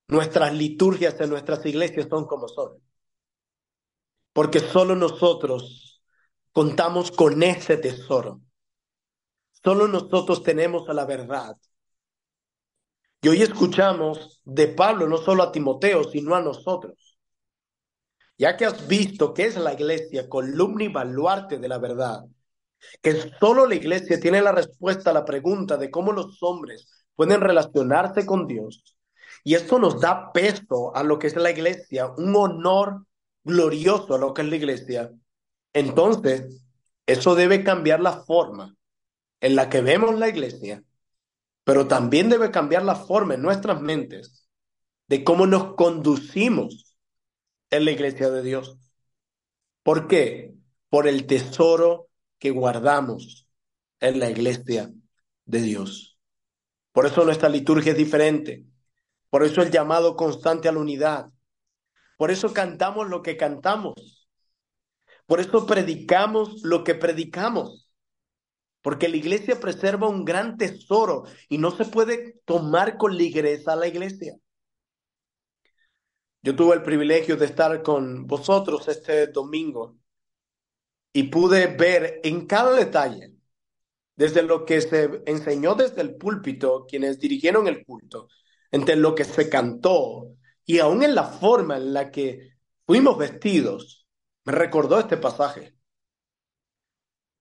nuestras 0.08 0.54
liturgias 0.54 1.20
en 1.20 1.30
nuestras 1.30 1.64
iglesias 1.66 2.06
son 2.08 2.26
como 2.26 2.48
son. 2.48 2.80
Porque 4.32 4.60
solo 4.60 4.94
nosotros 4.94 6.02
contamos 6.52 7.10
con 7.10 7.42
ese 7.42 7.76
tesoro. 7.76 8.40
Solo 9.62 9.88
nosotros 9.88 10.42
tenemos 10.42 10.88
a 10.88 10.94
la 10.94 11.04
verdad. 11.04 11.56
Y 13.20 13.28
hoy 13.28 13.42
escuchamos 13.42 14.40
de 14.44 14.68
Pablo 14.68 15.08
no 15.08 15.18
solo 15.18 15.42
a 15.42 15.52
Timoteo, 15.52 16.04
sino 16.04 16.34
a 16.34 16.40
nosotros. 16.40 17.18
Ya 18.38 18.56
que 18.56 18.64
has 18.64 18.86
visto 18.86 19.34
que 19.34 19.46
es 19.46 19.56
la 19.56 19.72
iglesia, 19.72 20.28
columna 20.28 20.84
y 20.84 20.88
baluarte 20.88 21.58
de 21.58 21.68
la 21.68 21.78
verdad, 21.78 22.24
que 23.02 23.32
solo 23.38 23.66
la 23.66 23.74
iglesia 23.74 24.20
tiene 24.20 24.40
la 24.40 24.52
respuesta 24.52 25.10
a 25.10 25.14
la 25.14 25.24
pregunta 25.24 25.76
de 25.76 25.90
cómo 25.90 26.12
los 26.12 26.42
hombres 26.42 26.88
pueden 27.14 27.40
relacionarse 27.40 28.26
con 28.26 28.46
Dios. 28.46 28.96
Y 29.44 29.54
esto 29.54 29.78
nos 29.78 30.00
da 30.00 30.32
peso 30.32 30.94
a 30.94 31.02
lo 31.02 31.18
que 31.18 31.28
es 31.28 31.36
la 31.36 31.50
iglesia, 31.50 32.08
un 32.16 32.34
honor 32.36 33.06
glorioso 33.44 34.14
a 34.14 34.18
lo 34.18 34.34
que 34.34 34.42
es 34.42 34.48
la 34.48 34.56
iglesia. 34.56 35.12
Entonces, 35.72 36.62
eso 37.06 37.34
debe 37.34 37.64
cambiar 37.64 38.00
la 38.00 38.24
forma 38.24 38.74
en 39.40 39.56
la 39.56 39.68
que 39.68 39.80
vemos 39.80 40.18
la 40.18 40.28
iglesia 40.28 40.82
pero 41.68 41.86
también 41.86 42.30
debe 42.30 42.50
cambiar 42.50 42.82
la 42.82 42.94
forma 42.94 43.34
en 43.34 43.42
nuestras 43.42 43.82
mentes 43.82 44.48
de 45.06 45.22
cómo 45.22 45.46
nos 45.46 45.74
conducimos 45.74 46.96
en 47.68 47.84
la 47.84 47.90
iglesia 47.90 48.30
de 48.30 48.42
Dios. 48.42 48.78
¿Por 49.82 50.08
qué? 50.08 50.54
Por 50.88 51.06
el 51.06 51.26
tesoro 51.26 52.07
que 52.38 52.50
guardamos 52.50 53.48
en 54.00 54.18
la 54.18 54.30
iglesia 54.30 54.90
de 55.44 55.60
Dios. 55.60 56.18
Por 56.92 57.06
eso 57.06 57.24
nuestra 57.24 57.48
liturgia 57.48 57.92
es 57.92 57.98
diferente. 57.98 58.64
Por 59.30 59.42
eso 59.42 59.62
el 59.62 59.70
llamado 59.70 60.16
constante 60.16 60.68
a 60.68 60.72
la 60.72 60.78
unidad. 60.78 61.30
Por 62.16 62.30
eso 62.30 62.52
cantamos 62.52 63.08
lo 63.08 63.22
que 63.22 63.36
cantamos. 63.36 64.28
Por 65.26 65.40
eso 65.40 65.66
predicamos 65.66 66.62
lo 66.62 66.84
que 66.84 66.94
predicamos 66.94 67.88
porque 68.82 69.08
la 69.08 69.16
iglesia 69.16 69.60
preserva 69.60 70.08
un 70.08 70.24
gran 70.24 70.56
tesoro 70.56 71.24
y 71.48 71.58
no 71.58 71.70
se 71.70 71.84
puede 71.84 72.40
tomar 72.44 72.96
con 72.96 73.16
ligereza 73.16 73.72
a 73.72 73.76
la 73.76 73.86
iglesia. 73.86 74.34
Yo 76.42 76.54
tuve 76.54 76.76
el 76.76 76.82
privilegio 76.82 77.36
de 77.36 77.46
estar 77.46 77.82
con 77.82 78.26
vosotros 78.26 78.88
este 78.88 79.26
domingo 79.26 79.96
y 81.12 81.24
pude 81.24 81.66
ver 81.66 82.20
en 82.22 82.46
cada 82.46 82.74
detalle, 82.74 83.34
desde 84.16 84.42
lo 84.42 84.64
que 84.64 84.80
se 84.80 85.22
enseñó 85.26 85.74
desde 85.74 86.00
el 86.00 86.16
púlpito, 86.16 86.86
quienes 86.88 87.20
dirigieron 87.20 87.68
el 87.68 87.84
culto, 87.84 88.28
entre 88.70 88.96
lo 88.96 89.14
que 89.14 89.24
se 89.24 89.48
cantó 89.48 90.34
y 90.64 90.80
aún 90.80 91.02
en 91.02 91.14
la 91.14 91.24
forma 91.24 91.76
en 91.76 91.94
la 91.94 92.10
que 92.10 92.56
fuimos 92.86 93.16
vestidos, 93.16 94.06
me 94.44 94.52
recordó 94.52 94.98
este 94.98 95.16
pasaje. 95.16 95.74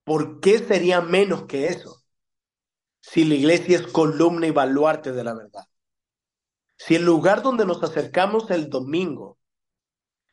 ¿Por 0.03 0.39
qué 0.39 0.59
sería 0.59 1.01
menos 1.01 1.45
que 1.45 1.67
eso? 1.67 2.03
Si 3.01 3.25
la 3.25 3.35
iglesia 3.35 3.77
es 3.77 3.87
columna 3.87 4.47
y 4.47 4.51
baluarte 4.51 5.11
de 5.11 5.23
la 5.23 5.33
verdad. 5.33 5.65
Si 6.77 6.95
el 6.95 7.03
lugar 7.03 7.41
donde 7.41 7.65
nos 7.65 7.83
acercamos 7.83 8.49
el 8.51 8.69
domingo 8.69 9.37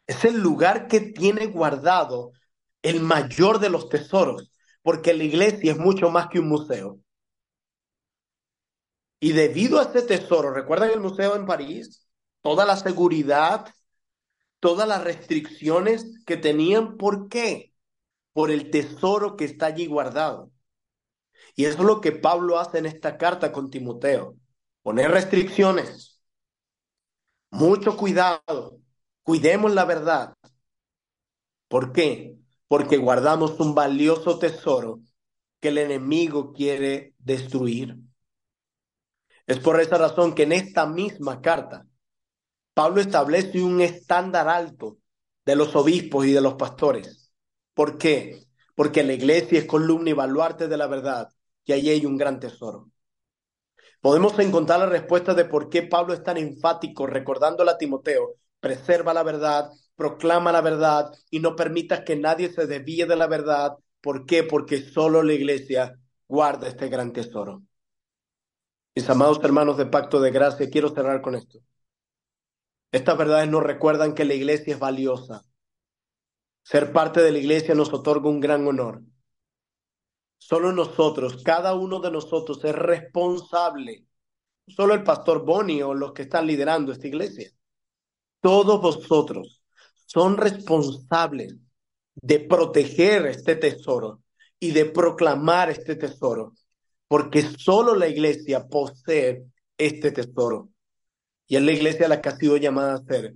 es 0.06 0.24
el 0.24 0.38
lugar 0.38 0.86
que 0.86 1.00
tiene 1.00 1.46
guardado 1.46 2.32
el 2.84 3.00
mayor 3.00 3.58
de 3.58 3.70
los 3.70 3.88
tesoros, 3.88 4.52
porque 4.82 5.12
la 5.14 5.24
iglesia 5.24 5.72
es 5.72 5.78
mucho 5.78 6.10
más 6.10 6.28
que 6.28 6.38
un 6.38 6.48
museo. 6.48 7.00
Y 9.18 9.32
debido 9.32 9.80
a 9.80 9.82
este 9.82 10.02
tesoro, 10.02 10.52
¿recuerdan 10.52 10.90
el 10.90 11.00
museo 11.00 11.34
en 11.34 11.46
París? 11.46 12.06
Toda 12.42 12.64
la 12.64 12.76
seguridad, 12.76 13.74
todas 14.60 14.86
las 14.86 15.02
restricciones 15.02 16.22
que 16.26 16.36
tenían, 16.36 16.96
¿por 16.96 17.28
qué? 17.28 17.74
por 18.34 18.50
el 18.50 18.70
tesoro 18.70 19.36
que 19.36 19.46
está 19.46 19.66
allí 19.66 19.86
guardado. 19.86 20.50
Y 21.56 21.64
eso 21.64 21.78
es 21.78 21.84
lo 21.84 22.00
que 22.02 22.12
Pablo 22.12 22.58
hace 22.58 22.78
en 22.78 22.86
esta 22.86 23.16
carta 23.16 23.52
con 23.52 23.70
Timoteo. 23.70 24.36
Poner 24.82 25.10
restricciones. 25.10 26.20
Mucho 27.50 27.96
cuidado. 27.96 28.80
Cuidemos 29.22 29.72
la 29.72 29.84
verdad. 29.84 30.34
¿Por 31.68 31.92
qué? 31.92 32.36
Porque 32.68 32.96
guardamos 32.96 33.58
un 33.60 33.74
valioso 33.74 34.38
tesoro 34.38 35.00
que 35.60 35.68
el 35.68 35.78
enemigo 35.78 36.52
quiere 36.52 37.14
destruir. 37.18 37.96
Es 39.46 39.58
por 39.58 39.80
esa 39.80 39.98
razón 39.98 40.34
que 40.34 40.44
en 40.44 40.52
esta 40.52 40.86
misma 40.86 41.40
carta, 41.40 41.86
Pablo 42.72 43.00
establece 43.00 43.62
un 43.62 43.80
estándar 43.80 44.48
alto 44.48 44.98
de 45.44 45.56
los 45.56 45.76
obispos 45.76 46.26
y 46.26 46.32
de 46.32 46.40
los 46.40 46.54
pastores 46.54 47.24
¿Por 47.74 47.98
qué? 47.98 48.46
Porque 48.74 49.02
la 49.02 49.12
iglesia 49.12 49.58
es 49.58 49.66
columna 49.66 50.10
y 50.10 50.12
baluarte 50.12 50.68
de 50.68 50.76
la 50.76 50.86
verdad 50.86 51.28
y 51.64 51.72
ahí 51.72 51.90
hay 51.90 52.06
un 52.06 52.16
gran 52.16 52.40
tesoro. 52.40 52.90
Podemos 54.00 54.38
encontrar 54.38 54.80
la 54.80 54.86
respuesta 54.86 55.34
de 55.34 55.44
por 55.44 55.68
qué 55.68 55.82
Pablo 55.82 56.14
es 56.14 56.22
tan 56.22 56.36
enfático 56.36 57.06
recordándole 57.06 57.70
a 57.70 57.78
Timoteo 57.78 58.36
preserva 58.60 59.12
la 59.12 59.22
verdad, 59.22 59.70
proclama 59.96 60.52
la 60.52 60.60
verdad 60.60 61.12
y 61.30 61.40
no 61.40 61.56
permitas 61.56 62.00
que 62.00 62.16
nadie 62.16 62.50
se 62.52 62.66
desvíe 62.66 63.06
de 63.06 63.16
la 63.16 63.26
verdad. 63.26 63.76
¿Por 64.00 64.26
qué? 64.26 64.42
Porque 64.42 64.80
solo 64.82 65.22
la 65.22 65.32
iglesia 65.32 65.98
guarda 66.28 66.68
este 66.68 66.88
gran 66.88 67.12
tesoro. 67.12 67.62
Mis 68.94 69.08
amados 69.10 69.40
hermanos 69.42 69.76
de 69.76 69.86
Pacto 69.86 70.20
de 70.20 70.30
Gracia, 70.30 70.70
quiero 70.70 70.88
cerrar 70.88 71.20
con 71.20 71.34
esto. 71.34 71.58
Estas 72.92 73.18
verdades 73.18 73.48
nos 73.48 73.62
recuerdan 73.62 74.14
que 74.14 74.24
la 74.24 74.34
iglesia 74.34 74.74
es 74.74 74.78
valiosa. 74.78 75.42
Ser 76.62 76.92
parte 76.92 77.20
de 77.20 77.32
la 77.32 77.38
iglesia 77.38 77.74
nos 77.74 77.92
otorga 77.92 78.28
un 78.28 78.40
gran 78.40 78.66
honor. 78.66 79.02
Solo 80.38 80.72
nosotros, 80.72 81.42
cada 81.42 81.74
uno 81.74 82.00
de 82.00 82.10
nosotros 82.10 82.62
es 82.64 82.74
responsable. 82.74 84.06
Solo 84.68 84.94
el 84.94 85.02
pastor 85.02 85.44
Boni 85.44 85.82
o 85.82 85.92
los 85.92 86.12
que 86.12 86.22
están 86.22 86.46
liderando 86.46 86.92
esta 86.92 87.08
iglesia. 87.08 87.50
Todos 88.40 88.80
vosotros 88.80 89.63
son 90.14 90.36
responsables 90.36 91.56
de 92.14 92.38
proteger 92.38 93.26
este 93.26 93.56
tesoro 93.56 94.22
y 94.60 94.70
de 94.70 94.84
proclamar 94.84 95.70
este 95.70 95.96
tesoro, 95.96 96.54
porque 97.08 97.42
solo 97.42 97.96
la 97.96 98.06
iglesia 98.06 98.68
posee 98.68 99.44
este 99.76 100.12
tesoro. 100.12 100.70
Y 101.48 101.56
es 101.56 101.62
la 101.62 101.72
iglesia 101.72 102.08
la 102.08 102.22
que 102.22 102.28
ha 102.28 102.36
sido 102.36 102.56
llamada 102.56 102.94
a 102.94 103.04
ser 103.04 103.34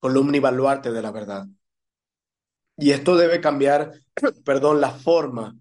columna 0.00 0.38
y 0.38 0.40
baluarte 0.40 0.90
de 0.90 1.02
la 1.02 1.12
verdad. 1.12 1.46
Y 2.78 2.92
esto 2.92 3.16
debe 3.16 3.42
cambiar, 3.42 3.92
perdón, 4.44 4.80
la 4.80 4.92
forma 4.92 5.54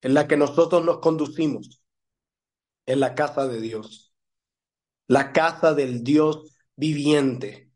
en 0.00 0.14
la 0.14 0.28
que 0.28 0.36
nosotros 0.36 0.84
nos 0.84 1.00
conducimos 1.00 1.82
en 2.86 3.00
la 3.00 3.16
casa 3.16 3.48
de 3.48 3.60
Dios, 3.60 4.14
la 5.08 5.32
casa 5.32 5.74
del 5.74 6.04
Dios 6.04 6.56
viviente. 6.76 7.70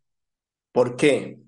¿Por 0.70 0.96
qué? 0.96 1.42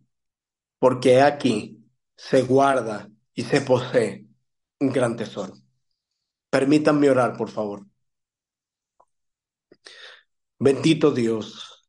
Porque 0.85 1.23
aquí 1.23 1.83
se 2.15 2.43
guarda 2.43 3.11
y 3.33 3.41
se 3.45 3.63
posee 3.63 4.27
un 4.81 4.91
gran 4.91 5.17
tesoro. 5.17 5.55
Permítanme 6.51 7.09
orar, 7.09 7.39
por 7.39 7.49
favor. 7.49 7.87
Bendito 10.59 11.11
Dios, 11.11 11.89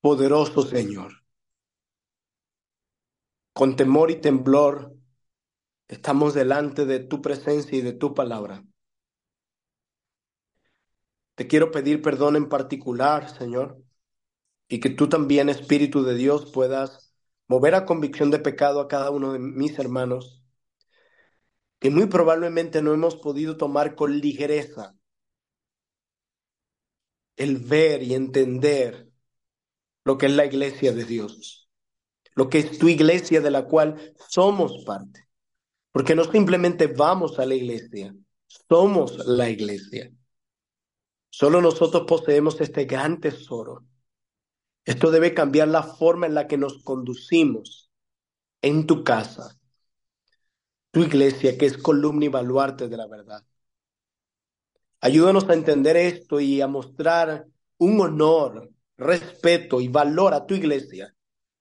poderoso 0.00 0.62
Señor, 0.62 1.22
con 3.52 3.76
temor 3.76 4.10
y 4.10 4.22
temblor 4.22 4.96
estamos 5.86 6.32
delante 6.32 6.86
de 6.86 7.00
tu 7.00 7.20
presencia 7.20 7.76
y 7.76 7.82
de 7.82 7.92
tu 7.92 8.14
palabra. 8.14 8.64
Te 11.34 11.46
quiero 11.46 11.70
pedir 11.70 12.00
perdón 12.00 12.36
en 12.36 12.48
particular, 12.48 13.28
Señor, 13.28 13.82
y 14.66 14.80
que 14.80 14.88
tú 14.88 15.10
también, 15.10 15.50
Espíritu 15.50 16.04
de 16.04 16.14
Dios, 16.14 16.50
puedas 16.50 17.07
mover 17.48 17.74
a 17.74 17.86
convicción 17.86 18.30
de 18.30 18.38
pecado 18.38 18.80
a 18.80 18.88
cada 18.88 19.10
uno 19.10 19.32
de 19.32 19.38
mis 19.38 19.78
hermanos, 19.78 20.44
que 21.80 21.90
muy 21.90 22.06
probablemente 22.06 22.82
no 22.82 22.92
hemos 22.92 23.16
podido 23.16 23.56
tomar 23.56 23.94
con 23.94 24.18
ligereza 24.18 24.94
el 27.36 27.58
ver 27.58 28.02
y 28.02 28.14
entender 28.14 29.08
lo 30.04 30.18
que 30.18 30.26
es 30.26 30.32
la 30.32 30.44
iglesia 30.44 30.92
de 30.92 31.04
Dios, 31.04 31.70
lo 32.34 32.48
que 32.48 32.58
es 32.58 32.78
tu 32.78 32.88
iglesia 32.88 33.40
de 33.40 33.50
la 33.50 33.64
cual 33.66 34.14
somos 34.28 34.84
parte. 34.84 35.28
Porque 35.92 36.14
no 36.14 36.24
simplemente 36.24 36.86
vamos 36.86 37.38
a 37.38 37.46
la 37.46 37.54
iglesia, 37.54 38.14
somos 38.68 39.26
la 39.26 39.48
iglesia. 39.48 40.12
Solo 41.30 41.60
nosotros 41.60 42.04
poseemos 42.06 42.60
este 42.60 42.84
gran 42.84 43.20
tesoro. 43.20 43.84
Esto 44.88 45.10
debe 45.10 45.34
cambiar 45.34 45.68
la 45.68 45.82
forma 45.82 46.24
en 46.24 46.32
la 46.32 46.46
que 46.46 46.56
nos 46.56 46.82
conducimos 46.82 47.90
en 48.62 48.86
tu 48.86 49.04
casa, 49.04 49.60
tu 50.90 51.02
iglesia 51.02 51.58
que 51.58 51.66
es 51.66 51.76
columna 51.76 52.24
y 52.24 52.28
baluarte 52.28 52.88
de 52.88 52.96
la 52.96 53.06
verdad. 53.06 53.44
Ayúdanos 55.02 55.46
a 55.46 55.52
entender 55.52 55.98
esto 55.98 56.40
y 56.40 56.62
a 56.62 56.68
mostrar 56.68 57.46
un 57.76 58.00
honor, 58.00 58.70
respeto 58.96 59.82
y 59.82 59.88
valor 59.88 60.32
a 60.32 60.46
tu 60.46 60.54
iglesia, 60.54 61.14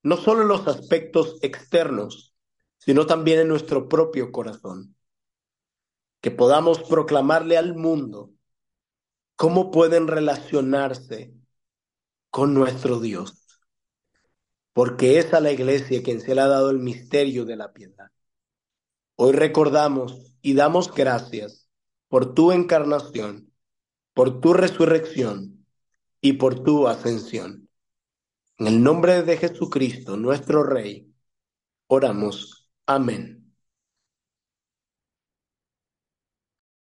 no 0.04 0.16
solo 0.16 0.44
en 0.44 0.48
los 0.48 0.66
aspectos 0.66 1.38
externos, 1.42 2.34
sino 2.78 3.08
también 3.08 3.42
en 3.42 3.50
nuestro 3.50 3.90
propio 3.90 4.32
corazón. 4.32 4.96
Que 6.22 6.32
podamos 6.32 6.80
proclamarle 6.84 7.58
al 7.58 7.76
mundo 7.76 8.32
cómo 9.36 9.70
pueden 9.70 10.08
relacionarse 10.08 11.37
con 12.30 12.54
nuestro 12.54 13.00
Dios. 13.00 13.48
Porque 14.74 15.20
es 15.20 15.34
a 15.34 15.40
la 15.40 15.52
iglesia 15.52 16.04
quien 16.04 16.22
se 16.22 16.36
le 16.36 16.42
ha 16.42 16.48
dado 16.48 16.70
el 16.70 16.80
misterio 16.80 17.46
de 17.46 17.56
la 17.56 17.74
piedad. 17.74 18.12
Hoy 19.16 19.34
recordamos 19.34 20.34
y 20.42 20.54
damos 20.54 20.94
gracias 20.94 21.68
por 22.08 22.34
tu 22.34 22.52
encarnación, 22.52 23.52
por 24.14 24.40
tu 24.40 24.54
resurrección 24.54 25.66
y 26.22 26.34
por 26.34 26.64
tu 26.64 26.88
ascensión. 26.88 27.68
En 28.60 28.68
el 28.68 28.82
nombre 28.82 29.24
de 29.24 29.38
Jesucristo, 29.38 30.18
nuestro 30.18 30.64
Rey, 30.64 31.14
oramos. 31.88 32.70
Amén. 32.86 33.37